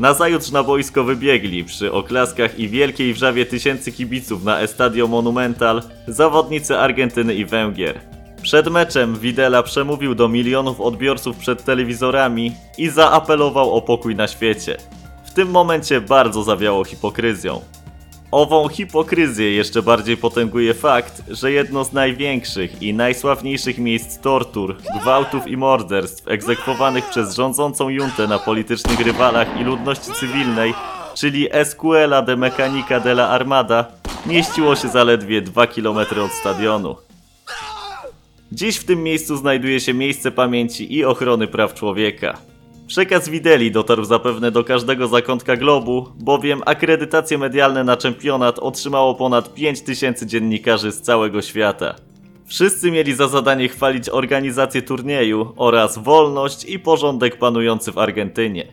Nazajutrz 0.00 0.50
na 0.50 0.62
boisko 0.62 1.04
wybiegli 1.04 1.64
przy 1.64 1.92
oklaskach 1.92 2.59
i 2.59 2.69
wielkiej 2.69 3.14
wrzawie 3.14 3.47
tysięcy 3.47 3.92
kibiców 3.92 4.45
na 4.45 4.61
Estadio 4.61 5.07
Monumental 5.07 5.83
zawodnicy 6.07 6.78
Argentyny 6.78 7.35
i 7.35 7.45
Węgier. 7.45 8.00
Przed 8.42 8.69
meczem 8.69 9.16
Widela 9.16 9.62
przemówił 9.62 10.14
do 10.14 10.28
milionów 10.28 10.80
odbiorców 10.80 11.37
przed 11.37 11.64
telewizorami 11.64 12.52
i 12.78 12.88
zaapelował 12.88 13.75
o 13.75 13.83
pokój 13.83 14.14
na 14.14 14.28
świecie. 14.28 14.76
W 15.25 15.30
tym 15.30 15.50
momencie 15.50 16.00
bardzo 16.00 16.42
zawiało 16.42 16.85
hipokryzją. 16.85 17.61
Ową 18.30 18.68
hipokryzję 18.68 19.52
jeszcze 19.52 19.82
bardziej 19.82 20.16
potęguje 20.16 20.75
fakt, 20.75 21.22
że 21.28 21.52
jedno 21.52 21.84
z 21.84 21.92
największych 21.92 22.82
i 22.82 22.94
najsławniejszych 22.94 23.78
miejsc 23.78 24.18
tortur, 24.18 24.76
gwałtów 25.00 25.46
i 25.46 25.56
morderstw 25.56 26.28
egzekwowanych 26.28 27.10
przez 27.10 27.34
rządzącą 27.34 27.88
juntę 27.88 28.26
na 28.26 28.38
politycznych 28.38 29.00
rywalach 29.00 29.60
i 29.60 29.64
ludności 29.64 30.12
cywilnej, 30.12 30.75
czyli 31.14 31.49
Escuela 31.50 32.22
de 32.22 32.37
Mecanica 32.37 33.00
de 33.00 33.10
la 33.10 33.28
Armada, 33.28 33.84
mieściło 34.26 34.76
się 34.76 34.88
zaledwie 34.88 35.42
2 35.42 35.66
km 35.66 35.99
od 35.99 36.32
stadionu. 36.40 36.96
Dziś 38.52 38.76
w 38.76 38.84
tym 38.84 39.02
miejscu 39.02 39.37
znajduje 39.37 39.80
się 39.80 39.94
miejsce 39.94 40.30
pamięci 40.30 40.94
i 40.94 41.04
ochrony 41.04 41.46
praw 41.46 41.75
człowieka. 41.75 42.50
Przekaz 42.90 43.28
Wideli 43.28 43.70
dotarł 43.70 44.04
zapewne 44.04 44.50
do 44.50 44.64
każdego 44.64 45.09
zakątka 45.09 45.56
globu, 45.56 46.09
bowiem 46.18 46.62
akredytacje 46.66 47.38
medialne 47.38 47.85
na 47.85 47.97
czempionat 47.97 48.59
otrzymało 48.59 49.14
ponad 49.14 49.54
5000 49.54 50.26
dziennikarzy 50.26 50.92
z 50.92 51.00
całego 51.00 51.42
świata. 51.42 51.94
Wszyscy 52.47 52.90
mieli 52.90 53.14
za 53.14 53.28
zadanie 53.28 53.68
chwalić 53.68 54.09
organizację 54.09 54.82
turnieju 54.82 55.52
oraz 55.56 55.99
wolność 55.99 56.64
i 56.64 56.78
porządek 56.78 57.38
panujący 57.38 57.92
w 57.92 57.99
Argentynie. 57.99 58.73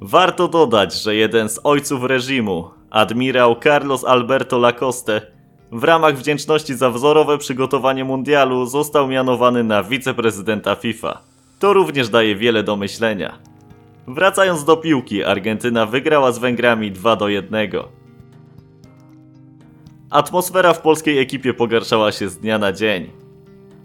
Warto 0.00 0.48
dodać, 0.48 1.02
że 1.02 1.14
jeden 1.14 1.48
z 1.48 1.60
ojców 1.64 2.04
reżimu, 2.04 2.70
admirał 2.90 3.56
Carlos 3.62 4.04
Alberto 4.04 4.58
Lacoste, 4.58 5.20
w 5.72 5.84
ramach 5.84 6.16
wdzięczności 6.16 6.74
za 6.74 6.90
wzorowe 6.90 7.38
przygotowanie 7.38 8.04
mundialu 8.04 8.66
został 8.66 9.08
mianowany 9.08 9.64
na 9.64 9.82
wiceprezydenta 9.82 10.74
FIFA. 10.74 11.33
To 11.64 11.72
również 11.72 12.08
daje 12.08 12.36
wiele 12.36 12.62
do 12.62 12.76
myślenia. 12.76 13.38
Wracając 14.08 14.64
do 14.64 14.76
piłki, 14.76 15.24
Argentyna 15.24 15.86
wygrała 15.86 16.32
z 16.32 16.38
Węgrami 16.38 16.92
2 16.92 17.16
do 17.16 17.28
1. 17.28 17.70
Atmosfera 20.10 20.72
w 20.72 20.80
polskiej 20.80 21.18
ekipie 21.18 21.54
pogarszała 21.54 22.12
się 22.12 22.28
z 22.28 22.38
dnia 22.38 22.58
na 22.58 22.72
dzień. 22.72 23.10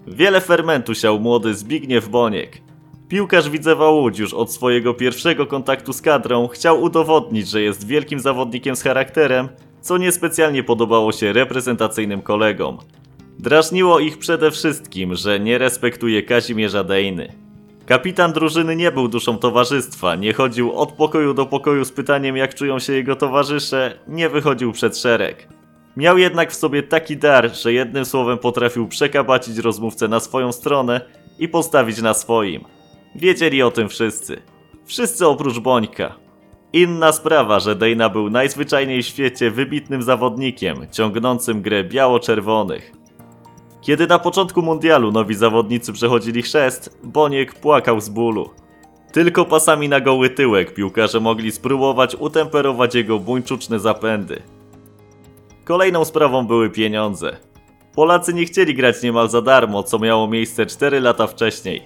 Wiele 0.08 0.42
fermentu 0.42 0.96
siał 0.96 1.20
młody 1.20 1.54
Zbigniew 1.54 2.10
Boniek. 2.10 2.62
Piłkarz 3.08 3.50
Widzewa 3.50 3.90
Łódź 3.90 4.20
już 4.20 4.34
od 4.34 4.54
swojego 4.54 4.94
pierwszego 4.94 5.46
kontaktu 5.46 5.94
z 5.94 6.02
kadrą 6.02 6.48
chciał 6.48 6.82
udowodnić, 6.82 7.48
że 7.48 7.62
jest 7.62 7.88
wielkim 7.88 8.20
zawodnikiem 8.20 8.76
z 8.76 8.84
charakterem, 8.84 9.50
co 9.82 9.98
niespecjalnie 9.98 10.64
podobało 10.64 11.12
się 11.12 11.34
reprezentacyjnym 11.34 12.22
kolegom. 12.22 12.78
Drażniło 13.40 14.00
ich 14.00 14.18
przede 14.18 14.52
wszystkim, 14.52 15.16
że 15.16 15.40
nie 15.40 15.58
respektuje 15.58 16.24
Kazimierza 16.24 16.84
Dejny. 16.84 17.49
Kapitan 17.90 18.34
drużyny 18.34 18.76
nie 18.76 18.92
był 18.92 19.08
duszą 19.08 19.38
towarzystwa, 19.38 20.16
nie 20.16 20.34
chodził 20.34 20.74
od 20.74 20.92
pokoju 20.92 21.34
do 21.34 21.46
pokoju 21.46 21.86
z 21.86 21.92
pytaniem 21.92 22.38
jak 22.38 22.56
czują 22.56 22.80
się 22.80 22.94
jego 22.94 23.16
towarzysze, 23.16 24.00
nie 24.08 24.30
wychodził 24.30 24.72
przed 24.72 24.98
szereg. 24.98 25.48
Miał 25.98 26.18
jednak 26.18 26.52
w 26.52 26.56
sobie 26.56 26.84
taki 26.84 27.18
dar, 27.18 27.56
że 27.56 27.74
jednym 27.74 28.06
słowem 28.06 28.38
potrafił 28.38 28.88
przekabacić 28.88 29.58
rozmówcę 29.58 30.08
na 30.08 30.20
swoją 30.20 30.52
stronę 30.52 31.02
i 31.40 31.48
postawić 31.48 32.02
na 32.02 32.14
swoim. 32.14 32.64
Wiedzieli 33.16 33.64
o 33.64 33.72
tym 33.72 33.90
wszyscy. 33.90 34.42
Wszyscy 34.86 35.28
oprócz 35.28 35.60
Bońka. 35.60 36.16
Inna 36.74 37.12
sprawa, 37.12 37.60
że 37.60 37.76
Dejna 37.76 38.10
był 38.10 38.30
najzwyczajniej 38.30 39.04
w 39.04 39.08
świecie 39.08 39.52
wybitnym 39.52 40.04
zawodnikiem, 40.04 40.88
ciągnącym 40.92 41.62
grę 41.62 41.84
biało-czerwonych. 41.84 42.99
Kiedy 43.90 44.08
na 44.08 44.20
początku 44.20 44.62
mundialu 44.62 45.12
nowi 45.12 45.36
zawodnicy 45.36 45.94
przechodzili 45.94 46.42
chrzest, 46.42 46.98
Boniek 47.04 47.54
płakał 47.54 48.02
z 48.02 48.10
bólu. 48.10 48.50
Tylko 49.12 49.46
pasami 49.46 49.90
na 49.90 50.00
goły 50.00 50.30
tyłek 50.30 50.74
piłkarze 50.74 51.20
mogli 51.20 51.52
spróbować 51.52 52.16
utemperować 52.20 52.96
jego 52.96 53.20
buńczuczne 53.20 53.80
zapędy. 53.80 54.42
Kolejną 55.66 56.06
sprawą 56.06 56.48
były 56.48 56.70
pieniądze. 56.70 57.38
Polacy 57.96 58.34
nie 58.34 58.46
chcieli 58.46 58.76
grać 58.76 59.04
niemal 59.04 59.30
za 59.30 59.42
darmo, 59.42 59.84
co 59.84 60.00
miało 60.00 60.28
miejsce 60.28 60.66
4 60.66 61.00
lata 61.00 61.28
wcześniej. 61.28 61.84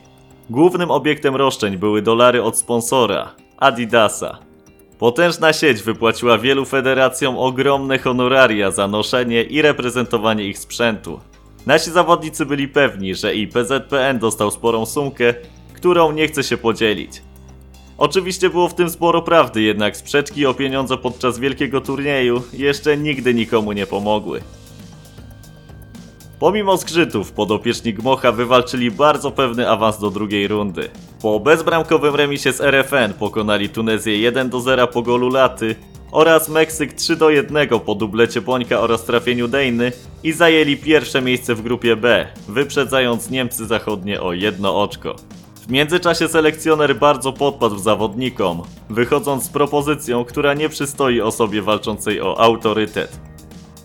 Głównym 0.49 0.91
obiektem 0.91 1.35
roszczeń 1.35 1.77
były 1.77 2.01
dolary 2.01 2.43
od 2.43 2.57
sponsora 2.57 3.35
Adidasa. 3.57 4.39
Potężna 4.99 5.53
sieć 5.53 5.83
wypłaciła 5.83 6.37
wielu 6.37 6.65
federacjom 6.65 7.37
ogromne 7.37 7.99
honoraria 7.99 8.71
za 8.71 8.87
noszenie 8.87 9.43
i 9.43 9.61
reprezentowanie 9.61 10.43
ich 10.43 10.59
sprzętu. 10.59 11.19
Nasi 11.65 11.91
zawodnicy 11.91 12.45
byli 12.45 12.67
pewni, 12.67 13.15
że 13.15 13.35
i 13.35 13.47
PZPN 13.47 14.19
dostał 14.19 14.51
sporą 14.51 14.85
sumkę, 14.85 15.33
którą 15.73 16.11
nie 16.11 16.27
chce 16.27 16.43
się 16.43 16.57
podzielić. 16.57 17.21
Oczywiście 17.97 18.49
było 18.49 18.69
w 18.69 18.75
tym 18.75 18.89
sporo 18.89 19.21
prawdy, 19.21 19.61
jednak 19.61 19.97
sprzeczki 19.97 20.45
o 20.45 20.53
pieniądze 20.53 20.97
podczas 20.97 21.39
wielkiego 21.39 21.81
turnieju 21.81 22.43
jeszcze 22.53 22.97
nigdy 22.97 23.33
nikomu 23.33 23.71
nie 23.71 23.85
pomogły. 23.85 24.41
Pomimo 26.39 26.77
zgrzytów, 26.77 27.31
podopieczni 27.31 27.93
Gmocha 27.93 28.31
wywalczyli 28.31 28.91
bardzo 28.91 29.31
pewny 29.31 29.69
awans 29.69 29.99
do 29.99 30.09
drugiej 30.09 30.47
rundy. 30.47 30.89
Po 31.21 31.39
bezbramkowym 31.39 32.15
remisie 32.15 32.53
z 32.53 32.61
RFN 32.61 33.13
pokonali 33.19 33.69
Tunezję 33.69 34.17
1 34.17 34.49
do 34.49 34.61
0 34.61 34.87
po 34.87 35.01
golu 35.01 35.29
Laty 35.29 35.75
oraz 36.13 36.49
Meksyk 36.49 36.93
3 36.93 37.15
do 37.15 37.29
1 37.29 37.79
po 37.79 37.95
dublecie 37.95 38.41
Bońka 38.41 38.79
oraz 38.79 39.03
trafieniu 39.03 39.47
Dejny 39.47 39.91
i 40.23 40.31
zajęli 40.31 40.77
pierwsze 40.77 41.21
miejsce 41.21 41.55
w 41.55 41.61
grupie 41.61 41.95
B, 41.95 42.27
wyprzedzając 42.47 43.29
Niemcy 43.29 43.65
Zachodnie 43.65 44.21
o 44.21 44.33
jedno 44.33 44.81
oczko. 44.81 45.15
W 45.55 45.69
międzyczasie 45.69 46.27
selekcjoner 46.27 46.95
bardzo 46.95 47.33
podpadł 47.33 47.79
zawodnikom, 47.79 48.61
wychodząc 48.89 49.43
z 49.43 49.49
propozycją, 49.49 50.25
która 50.25 50.53
nie 50.53 50.69
przystoi 50.69 51.21
osobie 51.21 51.61
walczącej 51.61 52.21
o 52.21 52.39
autorytet. 52.39 53.19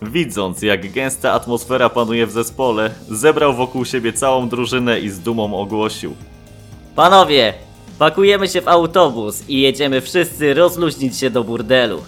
Widząc, 0.01 0.61
jak 0.61 0.91
gęsta 0.91 1.31
atmosfera 1.31 1.89
panuje 1.89 2.27
w 2.27 2.31
zespole, 2.31 2.89
zebrał 3.09 3.53
wokół 3.53 3.85
siebie 3.85 4.13
całą 4.13 4.49
drużynę 4.49 4.99
i 4.99 5.09
z 5.09 5.19
dumą 5.19 5.59
ogłosił. 5.59 6.15
Panowie, 6.95 7.53
pakujemy 7.99 8.47
się 8.47 8.61
w 8.61 8.67
autobus 8.67 9.49
i 9.49 9.61
jedziemy 9.61 10.01
wszyscy 10.01 10.53
rozluźnić 10.53 11.17
się 11.17 11.29
do 11.29 11.43
burdelu. 11.43 12.01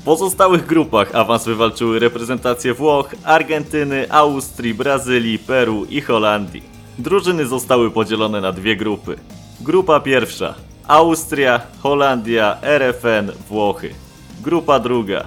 W 0.00 0.02
pozostałych 0.02 0.66
grupach 0.66 1.14
awans 1.14 1.44
wywalczyły 1.44 1.98
reprezentacje 1.98 2.74
Włoch, 2.74 3.14
Argentyny, 3.24 4.12
Austrii, 4.12 4.74
Brazylii, 4.74 5.38
Peru 5.38 5.84
i 5.84 6.00
Holandii. 6.00 6.62
Drużyny 6.98 7.46
zostały 7.46 7.90
podzielone 7.90 8.40
na 8.40 8.52
dwie 8.52 8.76
grupy. 8.76 9.16
Grupa 9.60 10.00
pierwsza 10.00 10.54
Austria, 10.88 11.60
Holandia, 11.82 12.58
RFN, 12.62 13.32
Włochy. 13.48 13.94
Grupa 14.42 14.78
druga 14.78 15.24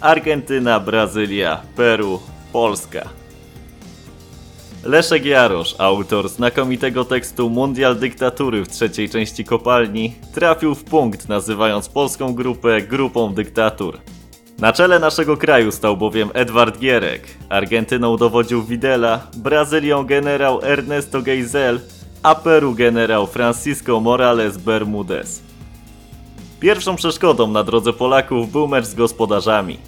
Argentyna, 0.00 0.80
Brazylia, 0.80 1.62
Peru, 1.76 2.20
Polska. 2.52 3.08
Leszek 4.84 5.24
Jarosz, 5.24 5.74
autor 5.78 6.28
znakomitego 6.28 7.04
tekstu 7.04 7.50
Mundial 7.50 7.96
Dyktatury 7.96 8.64
w 8.64 8.68
trzeciej 8.68 9.08
części 9.08 9.44
kopalni, 9.44 10.14
trafił 10.34 10.74
w 10.74 10.84
punkt 10.84 11.28
nazywając 11.28 11.88
polską 11.88 12.34
grupę 12.34 12.82
grupą 12.82 13.34
dyktatur. 13.34 13.98
Na 14.58 14.72
czele 14.72 14.98
naszego 14.98 15.36
kraju 15.36 15.72
stał 15.72 15.96
bowiem 15.96 16.30
Edward 16.34 16.78
Gierek, 16.78 17.22
Argentyną 17.48 18.16
dowodził 18.16 18.62
Videla, 18.62 19.26
Brazylią 19.36 20.04
generał 20.04 20.60
Ernesto 20.62 21.22
Geisel, 21.22 21.80
a 22.22 22.34
Peru 22.34 22.74
generał 22.74 23.26
Francisco 23.26 24.00
Morales 24.00 24.56
Bermudez. 24.56 25.42
Pierwszą 26.60 26.96
przeszkodą 26.96 27.46
na 27.46 27.64
drodze 27.64 27.92
Polaków 27.92 28.52
był 28.52 28.68
mecz 28.68 28.84
z 28.84 28.94
gospodarzami. 28.94 29.78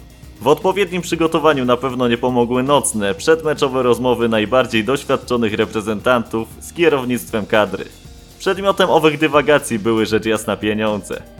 W 0.41 0.47
odpowiednim 0.47 1.01
przygotowaniu 1.01 1.65
na 1.65 1.77
pewno 1.77 2.07
nie 2.07 2.17
pomogły 2.17 2.63
nocne, 2.63 3.15
przedmeczowe 3.15 3.83
rozmowy 3.83 4.29
najbardziej 4.29 4.83
doświadczonych 4.83 5.53
reprezentantów 5.53 6.47
z 6.59 6.73
kierownictwem 6.73 7.45
kadry. 7.45 7.85
Przedmiotem 8.39 8.89
owych 8.89 9.19
dywagacji 9.19 9.79
były 9.79 10.05
rzecz 10.05 10.25
jasna 10.25 10.57
pieniądze. 10.57 11.38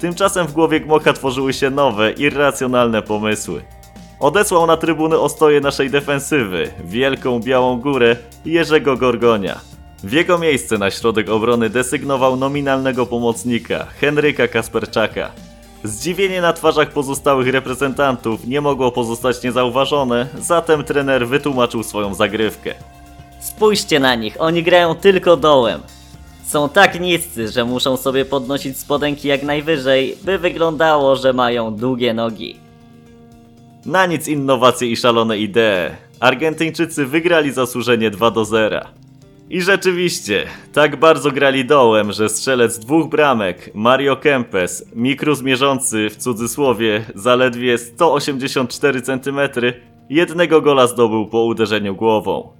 Tymczasem 0.00 0.46
w 0.46 0.52
głowie 0.52 0.80
Gmocha 0.80 1.12
tworzyły 1.12 1.52
się 1.52 1.70
nowe, 1.70 2.12
irracjonalne 2.12 3.02
pomysły. 3.02 3.62
Odesłał 4.20 4.66
na 4.66 4.76
trybuny 4.76 5.18
ostoje 5.18 5.60
naszej 5.60 5.90
defensywy, 5.90 6.70
wielką 6.84 7.40
białą 7.40 7.80
górę 7.80 8.16
Jerzego 8.44 8.96
Gorgonia. 8.96 9.60
W 10.04 10.12
jego 10.12 10.38
miejsce 10.38 10.78
na 10.78 10.90
środek 10.90 11.28
obrony 11.28 11.70
desygnował 11.70 12.36
nominalnego 12.36 13.06
pomocnika, 13.06 13.86
Henryka 14.00 14.48
Kasperczaka. 14.48 15.30
Zdziwienie 15.84 16.40
na 16.40 16.52
twarzach 16.52 16.90
pozostałych 16.90 17.48
reprezentantów 17.48 18.46
nie 18.46 18.60
mogło 18.60 18.92
pozostać 18.92 19.42
niezauważone, 19.42 20.26
zatem 20.38 20.84
trener 20.84 21.28
wytłumaczył 21.28 21.82
swoją 21.82 22.14
zagrywkę. 22.14 22.74
Spójrzcie 23.40 24.00
na 24.00 24.14
nich, 24.14 24.36
oni 24.38 24.62
grają 24.62 24.94
tylko 24.94 25.36
dołem. 25.36 25.80
Są 26.48 26.68
tak 26.68 27.00
niscy, 27.00 27.48
że 27.48 27.64
muszą 27.64 27.96
sobie 27.96 28.24
podnosić 28.24 28.78
spodenki 28.78 29.28
jak 29.28 29.42
najwyżej, 29.42 30.16
by 30.22 30.38
wyglądało, 30.38 31.16
że 31.16 31.32
mają 31.32 31.74
długie 31.74 32.14
nogi. 32.14 32.56
Na 33.86 34.06
nic 34.06 34.28
innowacje 34.28 34.88
i 34.88 34.96
szalone 34.96 35.38
idee. 35.38 35.90
Argentyńczycy 36.20 37.06
wygrali 37.06 37.52
zasłużenie 37.52 38.10
2 38.10 38.30
do 38.30 38.44
0. 38.44 38.80
I 39.50 39.62
rzeczywiście, 39.62 40.46
tak 40.72 40.96
bardzo 40.96 41.30
grali 41.30 41.64
dołem, 41.64 42.12
że 42.12 42.28
strzelec 42.28 42.78
dwóch 42.78 43.08
bramek, 43.08 43.70
Mario 43.74 44.16
Kempes, 44.16 44.84
mikro 44.94 45.34
zmierzący 45.34 46.10
w 46.10 46.16
cudzysłowie 46.16 47.04
zaledwie 47.14 47.78
184 47.78 49.02
cm, 49.02 49.40
jednego 50.10 50.60
gola 50.60 50.86
zdobył 50.86 51.26
po 51.26 51.44
uderzeniu 51.44 51.94
głową. 51.94 52.57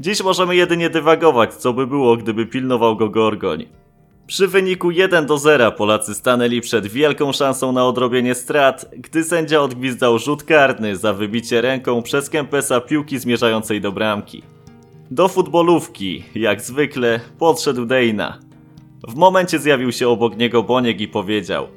Dziś 0.00 0.22
możemy 0.22 0.56
jedynie 0.56 0.90
dywagować, 0.90 1.54
co 1.54 1.72
by 1.72 1.86
było, 1.86 2.16
gdyby 2.16 2.46
pilnował 2.46 2.96
go 2.96 3.08
Gorgoń. 3.08 3.66
Przy 4.26 4.48
wyniku 4.48 4.90
1 4.90 5.26
do 5.26 5.38
0 5.38 5.72
Polacy 5.72 6.14
stanęli 6.14 6.60
przed 6.60 6.86
wielką 6.86 7.32
szansą 7.32 7.72
na 7.72 7.86
odrobienie 7.86 8.34
strat, 8.34 8.90
gdy 8.96 9.24
sędzia 9.24 9.60
odgwizdał 9.60 10.18
rzut 10.18 10.42
karny 10.42 10.96
za 10.96 11.12
wybicie 11.12 11.60
ręką 11.60 12.02
przez 12.02 12.30
Kempesa 12.30 12.80
piłki 12.80 13.18
zmierzającej 13.18 13.80
do 13.80 13.92
bramki. 13.92 14.42
Do 15.10 15.28
futbolówki, 15.28 16.24
jak 16.34 16.60
zwykle, 16.60 17.20
podszedł 17.38 17.84
Dejna. 17.84 18.38
W 19.08 19.14
momencie 19.14 19.58
zjawił 19.58 19.92
się 19.92 20.08
obok 20.08 20.36
niego 20.36 20.62
Boniek 20.62 21.00
i 21.00 21.08
powiedział 21.08 21.68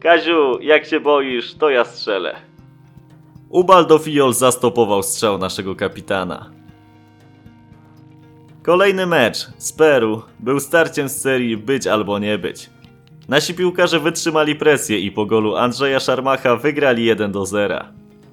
Kaziu, 0.00 0.60
jak 0.60 0.86
się 0.86 1.00
boisz, 1.00 1.54
to 1.54 1.70
ja 1.70 1.84
strzelę. 1.84 2.36
Ubaldo 3.48 3.98
Fiol 3.98 4.34
zastopował 4.34 5.02
strzał 5.02 5.38
naszego 5.38 5.74
kapitana. 5.74 6.55
Kolejny 8.66 9.06
mecz 9.06 9.46
z 9.58 9.72
Peru 9.72 10.22
był 10.40 10.60
starciem 10.60 11.08
z 11.08 11.20
serii 11.20 11.56
być 11.56 11.86
albo 11.86 12.18
nie 12.18 12.38
być. 12.38 12.70
Nasi 13.28 13.54
piłkarze 13.54 14.00
wytrzymali 14.00 14.54
presję 14.54 14.98
i 14.98 15.10
po 15.10 15.26
golu 15.26 15.56
Andrzeja 15.56 16.00
Szarmacha 16.00 16.56
wygrali 16.56 17.04
1 17.04 17.32
do 17.32 17.46
0. 17.46 17.78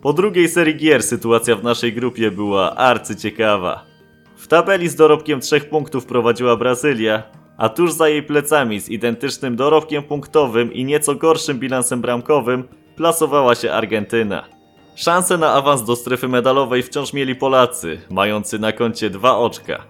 Po 0.02 0.14
drugiej 0.14 0.50
serii 0.50 0.76
gier 0.76 1.04
sytuacja 1.04 1.56
w 1.56 1.64
naszej 1.64 1.94
grupie 1.94 2.32
była 2.32 2.76
arcyciekawa. 2.76 3.86
W 4.38 4.48
tabeli 4.48 4.90
z 4.90 4.96
dorobkiem 4.96 5.40
3 5.40 5.62
punktów 5.62 6.06
prowadziła 6.06 6.56
Brazylia, 6.56 7.24
a 7.58 7.70
tuż 7.70 7.92
za 7.92 8.10
jej 8.10 8.24
plecami 8.24 8.80
z 8.80 8.90
identycznym 8.90 9.56
dorobkiem 9.56 10.04
punktowym 10.04 10.74
i 10.74 10.86
nieco 10.86 11.16
gorszym 11.16 11.60
bilansem 11.60 12.02
bramkowym 12.02 12.64
plasowała 12.96 13.56
się 13.56 13.72
Argentyna. 13.72 14.44
Szanse 14.96 15.38
na 15.38 15.54
awans 15.54 15.84
do 15.84 15.96
strefy 15.96 16.28
medalowej 16.28 16.84
wciąż 16.84 17.14
mieli 17.14 17.36
Polacy, 17.36 18.02
mający 18.10 18.60
na 18.60 18.72
koncie 18.72 19.10
dwa 19.10 19.38
oczka. 19.38 19.84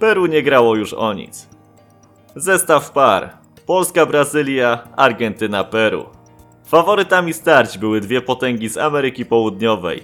Peru 0.00 0.26
nie 0.26 0.42
grało 0.42 0.76
już 0.76 0.92
o 0.92 1.12
nic. 1.12 1.48
Zestaw 2.36 2.90
par: 2.90 3.30
Polska-Brazylia, 3.66 4.88
Argentyna-Peru. 4.96 6.04
Faworytami 6.64 7.32
starć 7.32 7.78
były 7.78 8.00
dwie 8.00 8.20
potęgi 8.20 8.68
z 8.68 8.78
Ameryki 8.78 9.24
Południowej. 9.24 10.02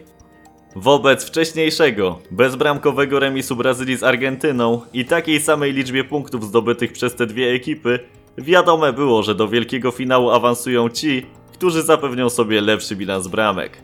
Wobec 0.77 1.25
wcześniejszego, 1.25 2.19
bezbramkowego 2.31 3.21
remisu 3.21 3.57
Brazylii 3.57 3.97
z 3.97 4.03
Argentyną 4.03 4.81
i 4.93 5.05
takiej 5.05 5.41
samej 5.41 5.73
liczbie 5.73 6.05
punktów 6.05 6.45
zdobytych 6.45 6.93
przez 6.93 7.15
te 7.15 7.27
dwie 7.27 7.53
ekipy, 7.53 7.99
wiadome 8.39 8.93
było, 8.93 9.23
że 9.23 9.35
do 9.35 9.49
wielkiego 9.49 9.91
finału 9.91 10.31
awansują 10.31 10.89
ci, 10.89 11.27
którzy 11.53 11.83
zapewnią 11.83 12.31
sobie 12.31 12.61
lepszy 12.61 12.97
bilans 12.97 13.27
bramek. 13.27 13.79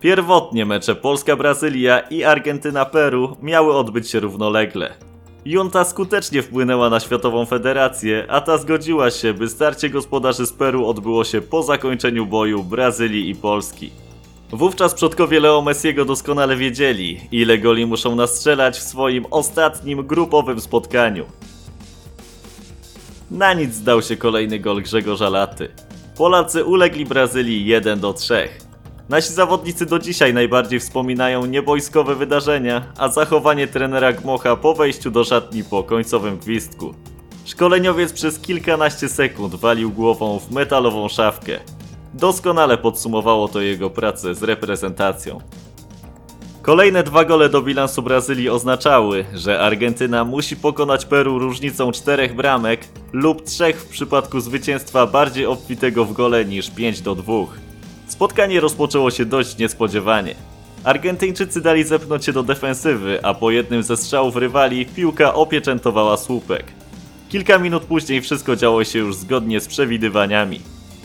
Pierwotnie 0.00 0.66
mecze 0.66 0.94
Polska-Brazylia 0.94 2.00
i 2.00 2.24
Argentyna-Peru 2.24 3.36
miały 3.42 3.76
odbyć 3.76 4.10
się 4.10 4.20
równolegle. 4.20 5.13
Junta 5.44 5.84
skutecznie 5.84 6.42
wpłynęła 6.42 6.90
na 6.90 7.00
Światową 7.00 7.46
Federację, 7.46 8.26
a 8.28 8.40
ta 8.40 8.58
zgodziła 8.58 9.10
się, 9.10 9.34
by 9.34 9.48
starcie 9.48 9.90
gospodarzy 9.90 10.46
z 10.46 10.52
Peru 10.52 10.86
odbyło 10.86 11.24
się 11.24 11.40
po 11.40 11.62
zakończeniu 11.62 12.26
boju 12.26 12.62
Brazylii 12.62 13.30
i 13.30 13.34
Polski. 13.34 13.90
Wówczas 14.50 14.94
przodkowie 14.94 15.40
Leo 15.40 15.62
Messiego 15.62 16.04
doskonale 16.04 16.56
wiedzieli, 16.56 17.20
ile 17.32 17.58
goli 17.58 17.86
muszą 17.86 18.16
nastrzelać 18.16 18.78
w 18.78 18.82
swoim 18.82 19.26
ostatnim 19.30 20.06
grupowym 20.06 20.60
spotkaniu. 20.60 21.24
Na 23.30 23.54
nic 23.54 23.74
zdał 23.74 24.02
się 24.02 24.16
kolejny 24.16 24.58
gol 24.58 24.82
Grzegorza 24.82 25.28
Laty. 25.28 25.68
Polacy 26.16 26.64
ulegli 26.64 27.04
Brazylii 27.04 27.66
1 27.66 28.00
do 28.00 28.12
3. 28.12 28.48
Nasi 29.08 29.32
zawodnicy 29.32 29.86
do 29.86 29.98
dzisiaj 29.98 30.34
najbardziej 30.34 30.80
wspominają 30.80 31.46
niebojskowe 31.46 32.14
wydarzenia, 32.14 32.82
a 32.98 33.08
zachowanie 33.08 33.66
trenera 33.66 34.12
Gmocha 34.12 34.56
po 34.56 34.74
wejściu 34.74 35.10
do 35.10 35.24
szatni 35.24 35.64
po 35.64 35.82
końcowym 35.82 36.38
gwizdku. 36.38 36.94
Szkoleniowiec 37.44 38.12
przez 38.12 38.38
kilkanaście 38.38 39.08
sekund 39.08 39.54
walił 39.54 39.90
głową 39.90 40.38
w 40.38 40.50
metalową 40.50 41.08
szafkę. 41.08 41.60
Doskonale 42.14 42.78
podsumowało 42.78 43.48
to 43.48 43.60
jego 43.60 43.90
pracę 43.90 44.34
z 44.34 44.42
reprezentacją. 44.42 45.40
Kolejne 46.62 47.02
dwa 47.02 47.24
gole 47.24 47.48
do 47.48 47.62
bilansu 47.62 48.02
Brazylii 48.02 48.48
oznaczały, 48.48 49.24
że 49.34 49.60
Argentyna 49.60 50.24
musi 50.24 50.56
pokonać 50.56 51.06
Peru 51.06 51.38
różnicą 51.38 51.92
czterech 51.92 52.36
bramek 52.36 52.88
lub 53.12 53.44
trzech 53.44 53.80
w 53.80 53.88
przypadku 53.88 54.40
zwycięstwa 54.40 55.06
bardziej 55.06 55.46
obfitego 55.46 56.04
w 56.04 56.12
gole 56.12 56.44
niż 56.44 56.70
5 56.70 57.00
do 57.00 57.14
2. 57.14 57.32
Spotkanie 58.06 58.60
rozpoczęło 58.60 59.10
się 59.10 59.24
dość 59.24 59.58
niespodziewanie. 59.58 60.34
Argentyńczycy 60.84 61.60
dali 61.60 61.84
zepchnąć 61.84 62.24
się 62.24 62.32
do 62.32 62.42
defensywy, 62.42 63.18
a 63.22 63.34
po 63.34 63.50
jednym 63.50 63.82
ze 63.82 63.96
strzałów 63.96 64.36
rywali 64.36 64.86
piłka 64.86 65.34
opieczętowała 65.34 66.16
słupek. 66.16 66.64
Kilka 67.28 67.58
minut 67.58 67.82
później 67.82 68.20
wszystko 68.20 68.56
działo 68.56 68.84
się 68.84 68.98
już 68.98 69.16
zgodnie 69.16 69.60
z 69.60 69.68
przewidywaniami. 69.68 70.60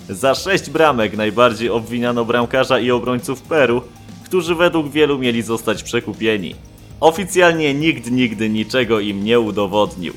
Za 0.10 0.36
sześć 0.36 0.70
bramek 0.70 1.18
najbardziej 1.18 1.70
obwiniano 1.70 2.26
bramkarza 2.26 2.80
i 2.80 2.92
obrońców 2.92 3.42
Peru, 3.42 3.82
którzy 4.26 4.56
według 4.56 4.90
wielu 4.90 5.20
mieli 5.20 5.42
zostać 5.42 5.84
przekupieni. 5.84 6.56
Oficjalnie 7.00 7.74
nikt 7.74 8.12
nigdy 8.12 8.50
niczego 8.50 9.00
im 9.00 9.24
nie 9.24 9.40
udowodnił. 9.40 10.14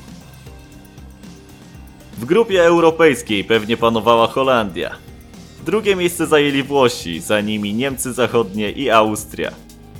W 2.17 2.25
grupie 2.25 2.63
europejskiej 2.63 3.43
pewnie 3.43 3.77
panowała 3.77 4.27
Holandia. 4.27 4.95
Drugie 5.65 5.95
miejsce 5.95 6.27
zajęli 6.27 6.63
Włosi, 6.63 7.19
za 7.19 7.41
nimi 7.41 7.73
Niemcy 7.73 8.13
Zachodnie 8.13 8.71
i 8.71 8.89
Austria. 8.89 9.51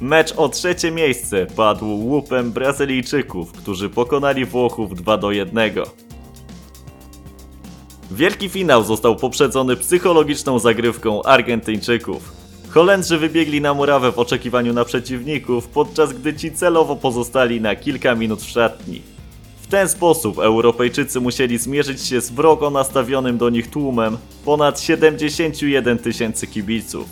Mecz 0.02 0.34
o 0.38 0.50
trzecie 0.50 0.92
miejsce 0.92 1.46
padł 1.56 1.86
łupem 1.86 2.52
Brazylijczyków, 2.52 3.52
którzy 3.52 3.90
pokonali 3.90 4.46
Włochów 4.46 4.96
2 4.96 5.18
do 5.18 5.32
1. 5.32 5.72
Wielki 8.12 8.50
finał 8.50 8.84
został 8.84 9.16
poprzedzony 9.16 9.76
psychologiczną 9.76 10.60
zagrywką 10.60 11.24
Argentyńczyków. 11.24 12.32
Holendrzy 12.70 13.18
wybiegli 13.18 13.62
na 13.62 13.74
murawę 13.74 14.12
w 14.12 14.20
oczekiwaniu 14.20 14.74
na 14.74 14.86
przeciwników, 14.86 15.68
podczas 15.68 16.14
gdy 16.14 16.34
ci 16.34 16.52
celowo 16.52 16.96
pozostali 16.96 17.62
na 17.62 17.76
kilka 17.76 18.16
minut 18.16 18.42
w 18.42 18.50
szatni. 18.50 19.13
W 19.64 19.68
ten 19.68 19.90
sposób 19.90 20.40
Europejczycy 20.40 21.20
musieli 21.20 21.58
zmierzyć 21.58 22.02
się 22.02 22.22
z 22.22 22.32
wrogo 22.32 22.70
nastawionym 22.70 23.38
do 23.38 23.50
nich 23.50 23.70
tłumem 23.70 24.18
ponad 24.46 24.80
71 24.80 25.98
tysięcy 25.98 26.48
kibiców. 26.48 27.06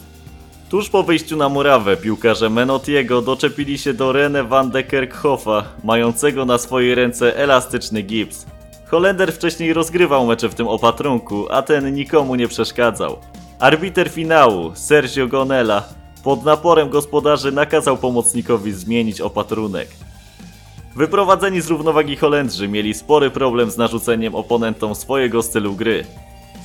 Tuż 0.70 0.90
po 0.90 1.04
wyjściu 1.04 1.38
na 1.38 1.50
murawę 1.50 1.98
piłkarze 1.98 2.50
Menotiego 2.50 3.22
doczepili 3.22 3.78
się 3.78 3.94
do 3.94 4.12
Rene 4.12 4.44
van 4.44 4.72
de 4.72 4.84
Kerkhoffa, 4.84 5.64
mającego 5.84 6.46
na 6.46 6.58
swojej 6.58 6.96
ręce 6.96 7.38
elastyczny 7.38 8.02
gips. 8.02 8.46
Holender 8.86 9.34
wcześniej 9.34 9.74
rozgrywał 9.74 10.28
mecze 10.28 10.50
w 10.50 10.56
tym 10.56 10.68
opatrunku, 10.68 11.48
a 11.52 11.62
ten 11.62 11.94
nikomu 11.94 12.36
nie 12.36 12.48
przeszkadzał. 12.48 13.18
Arbiter 13.60 14.10
finału, 14.10 14.72
Sergio 14.76 15.28
Gonella, 15.28 15.84
pod 16.24 16.46
naporem 16.46 16.90
gospodarzy 16.90 17.52
nakazał 17.52 17.98
pomocnikowi 17.98 18.72
zmienić 18.72 19.22
opatrunek. 19.22 19.88
Wyprowadzeni 20.96 21.62
z 21.62 21.68
równowagi 21.68 22.16
Holendrzy 22.16 22.68
mieli 22.68 22.94
spory 22.94 23.30
problem 23.30 23.72
z 23.72 23.78
narzuceniem 23.78 24.36
oponentom 24.36 24.96
swojego 24.96 25.44
stylu 25.44 25.76
gry. 25.76 26.06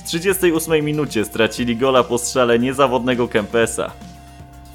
W 0.03 0.07
38 0.07 0.85
minucie 0.85 1.25
stracili 1.25 1.75
gola 1.75 2.03
po 2.03 2.17
strzale 2.17 2.59
niezawodnego 2.59 3.27
Kempesa. 3.27 3.91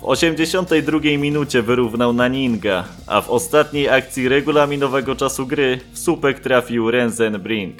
W 0.01 0.05
82 0.05 0.99
minucie 1.19 1.63
wyrównał 1.63 2.13
Naninga, 2.13 2.85
a 3.07 3.21
w 3.21 3.31
ostatniej 3.31 3.89
akcji 3.89 4.29
regulaminowego 4.29 5.17
czasu 5.17 5.47
gry 5.47 5.81
w 5.93 5.99
słupek 5.99 6.41
trafił 6.41 6.91
Renzen 6.91 7.39
Brink. 7.39 7.77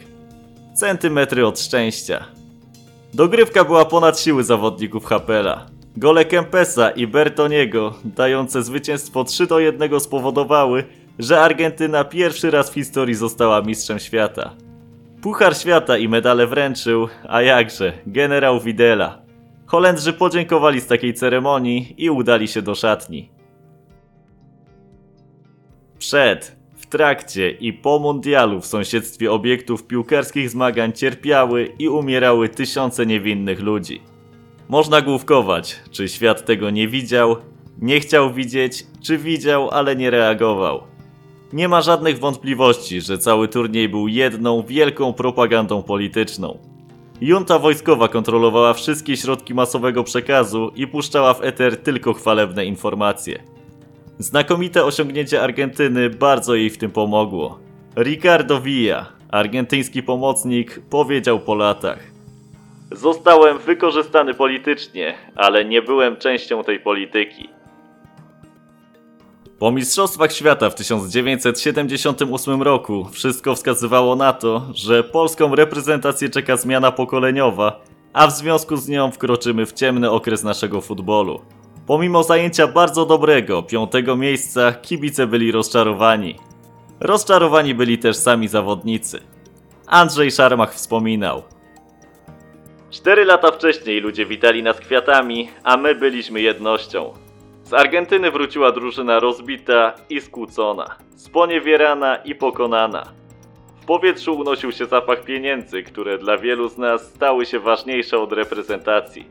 Centymetry 0.75 1.47
od 1.47 1.61
szczęścia. 1.61 2.25
Dogrywka 3.15 3.65
była 3.65 3.85
ponad 3.85 4.21
siły 4.21 4.45
zawodników 4.45 5.05
Hapela. 5.05 5.67
Gole 5.97 6.25
Kempesa 6.25 6.91
i 6.91 7.07
Bertoniego, 7.07 7.95
dające 8.05 8.63
zwycięstwo 8.63 9.25
3 9.25 9.47
do 9.47 9.61
1 9.61 10.01
spowodowały, 10.01 10.85
że 11.19 11.41
Argentyna 11.41 12.05
pierwszy 12.05 12.51
raz 12.51 12.71
w 12.71 12.75
historii 12.75 13.15
została 13.15 13.63
mistrzem 13.63 13.99
świata. 13.99 14.57
Puchar 15.23 15.57
świata 15.57 15.99
i 15.99 16.09
medale 16.09 16.47
wręczył, 16.47 17.09
a 17.29 17.43
jakże, 17.43 17.93
generał 18.07 18.61
Videla. 18.61 19.23
Holendrzy 19.67 20.13
podziękowali 20.13 20.81
z 20.81 20.87
takiej 20.87 21.15
ceremonii 21.15 21.95
i 21.99 22.11
udali 22.11 22.49
się 22.49 22.63
do 22.63 22.75
szatni. 22.75 23.31
Przed, 25.99 26.57
w 26.75 26.87
trakcie 26.87 27.51
i 27.51 27.73
po 27.73 27.99
mundialu 27.99 28.61
w 28.61 28.67
sąsiedztwie 28.67 29.33
obiektów 29.33 29.87
piłkarskich 29.87 30.51
zmagań 30.51 30.93
cierpiały 30.93 31.73
i 31.79 31.89
umierały 31.89 32.49
tysiące 32.49 33.07
niewinnych 33.07 33.61
ludzi. 33.61 34.03
Można 34.69 35.01
główkować, 35.01 35.81
czy 35.91 36.09
świat 36.09 36.45
tego 36.45 36.71
nie 36.71 36.89
widział, 36.89 37.37
nie 37.79 38.01
chciał 38.01 38.33
widzieć, 38.33 38.87
czy 39.03 39.19
widział, 39.19 39.71
ale 39.71 39.97
nie 39.97 40.11
reagował. 40.11 40.92
Nie 41.53 41.69
ma 41.69 41.83
żadnych 41.83 42.19
wątpliwości, 42.19 43.01
że 43.01 43.19
cały 43.19 43.49
turniej 43.49 43.89
był 43.89 44.09
jedną 44.09 44.63
wielką 44.63 45.13
propagandą 45.13 45.83
polityczną. 45.83 46.59
Junta 47.21 47.59
wojskowa 47.59 48.09
kontrolowała 48.09 48.75
wszystkie 48.75 49.17
środki 49.17 49.55
masowego 49.55 50.05
przekazu 50.05 50.73
i 50.77 50.87
puszczała 50.87 51.35
w 51.35 51.45
eter 51.45 51.77
tylko 51.77 52.13
chwalebne 52.13 52.65
informacje. 52.65 53.43
Znakomite 54.19 54.85
osiągnięcie 54.85 55.43
Argentyny 55.43 56.11
bardzo 56.11 56.55
jej 56.55 56.71
w 56.71 56.79
tym 56.79 56.91
pomogło. 56.91 57.59
Ricardo 57.97 58.61
Villa, 58.61 59.07
argentyński 59.31 60.03
pomocnik, 60.03 60.81
powiedział 60.91 61.41
po 61.41 61.55
latach: 61.55 61.99
Zostałem 62.93 63.59
wykorzystany 63.59 64.35
politycznie, 64.35 65.15
ale 65.37 65.65
nie 65.65 65.83
byłem 65.83 66.17
częścią 66.17 66.65
tej 66.65 66.81
polityki. 66.81 67.49
Po 69.63 69.73
Mistrzostwach 69.73 70.33
Świata 70.33 70.71
w 70.71 70.75
1978 70.75 72.63
roku 72.63 73.09
wszystko 73.13 73.55
wskazywało 73.55 74.17
na 74.17 74.33
to, 74.33 74.63
że 74.75 75.05
polską 75.05 75.55
reprezentację 75.55 76.31
czeka 76.31 76.57
zmiana 76.57 76.93
pokoleniowa, 76.93 77.81
a 78.13 78.27
w 78.27 78.33
związku 78.33 78.77
z 78.77 78.89
nią 78.89 79.11
wkroczymy 79.11 79.67
w 79.67 79.73
ciemny 79.73 80.11
okres 80.11 80.45
naszego 80.45 80.81
futbolu. 80.81 81.41
Pomimo 81.87 82.23
zajęcia 82.23 82.67
bardzo 82.67 83.07
dobrego 83.07 83.63
piątego 83.63 84.17
miejsca, 84.17 84.73
kibice 84.73 85.27
byli 85.27 85.53
rozczarowani. 85.53 86.37
Rozczarowani 87.01 87.75
byli 87.75 87.99
też 87.99 88.17
sami 88.17 88.49
zawodnicy. 88.49 89.21
Andrzej 89.87 90.31
Szarmach 90.31 90.75
wspominał. 90.75 91.43
Cztery 92.91 93.25
lata 93.25 93.53
wcześniej 93.53 94.01
ludzie 94.01 94.27
witali 94.27 94.63
nas 94.63 94.81
kwiatami, 94.81 95.49
a 95.65 95.77
my 95.77 95.95
byliśmy 95.95 96.41
jednością. 96.41 97.22
Z 97.73 97.75
Argentyny 97.75 98.31
wróciła 98.31 98.73
drużyna 98.73 99.21
rozbita 99.21 99.95
i 100.11 100.21
skłócona, 100.21 100.97
sponiewierana 101.17 102.17
i 102.17 102.35
pokonana. 102.35 103.13
W 103.83 103.85
powietrzu 103.85 104.39
unosił 104.39 104.73
się 104.73 104.87
zapach 104.87 105.25
pieniędzy, 105.25 105.83
które 105.83 106.19
dla 106.19 106.39
wielu 106.39 106.69
z 106.69 106.79
nas 106.79 107.15
stały 107.15 107.47
się 107.47 107.61
ważniejsze 107.61 108.19
od 108.19 108.33
reprezentacji. 108.33 109.27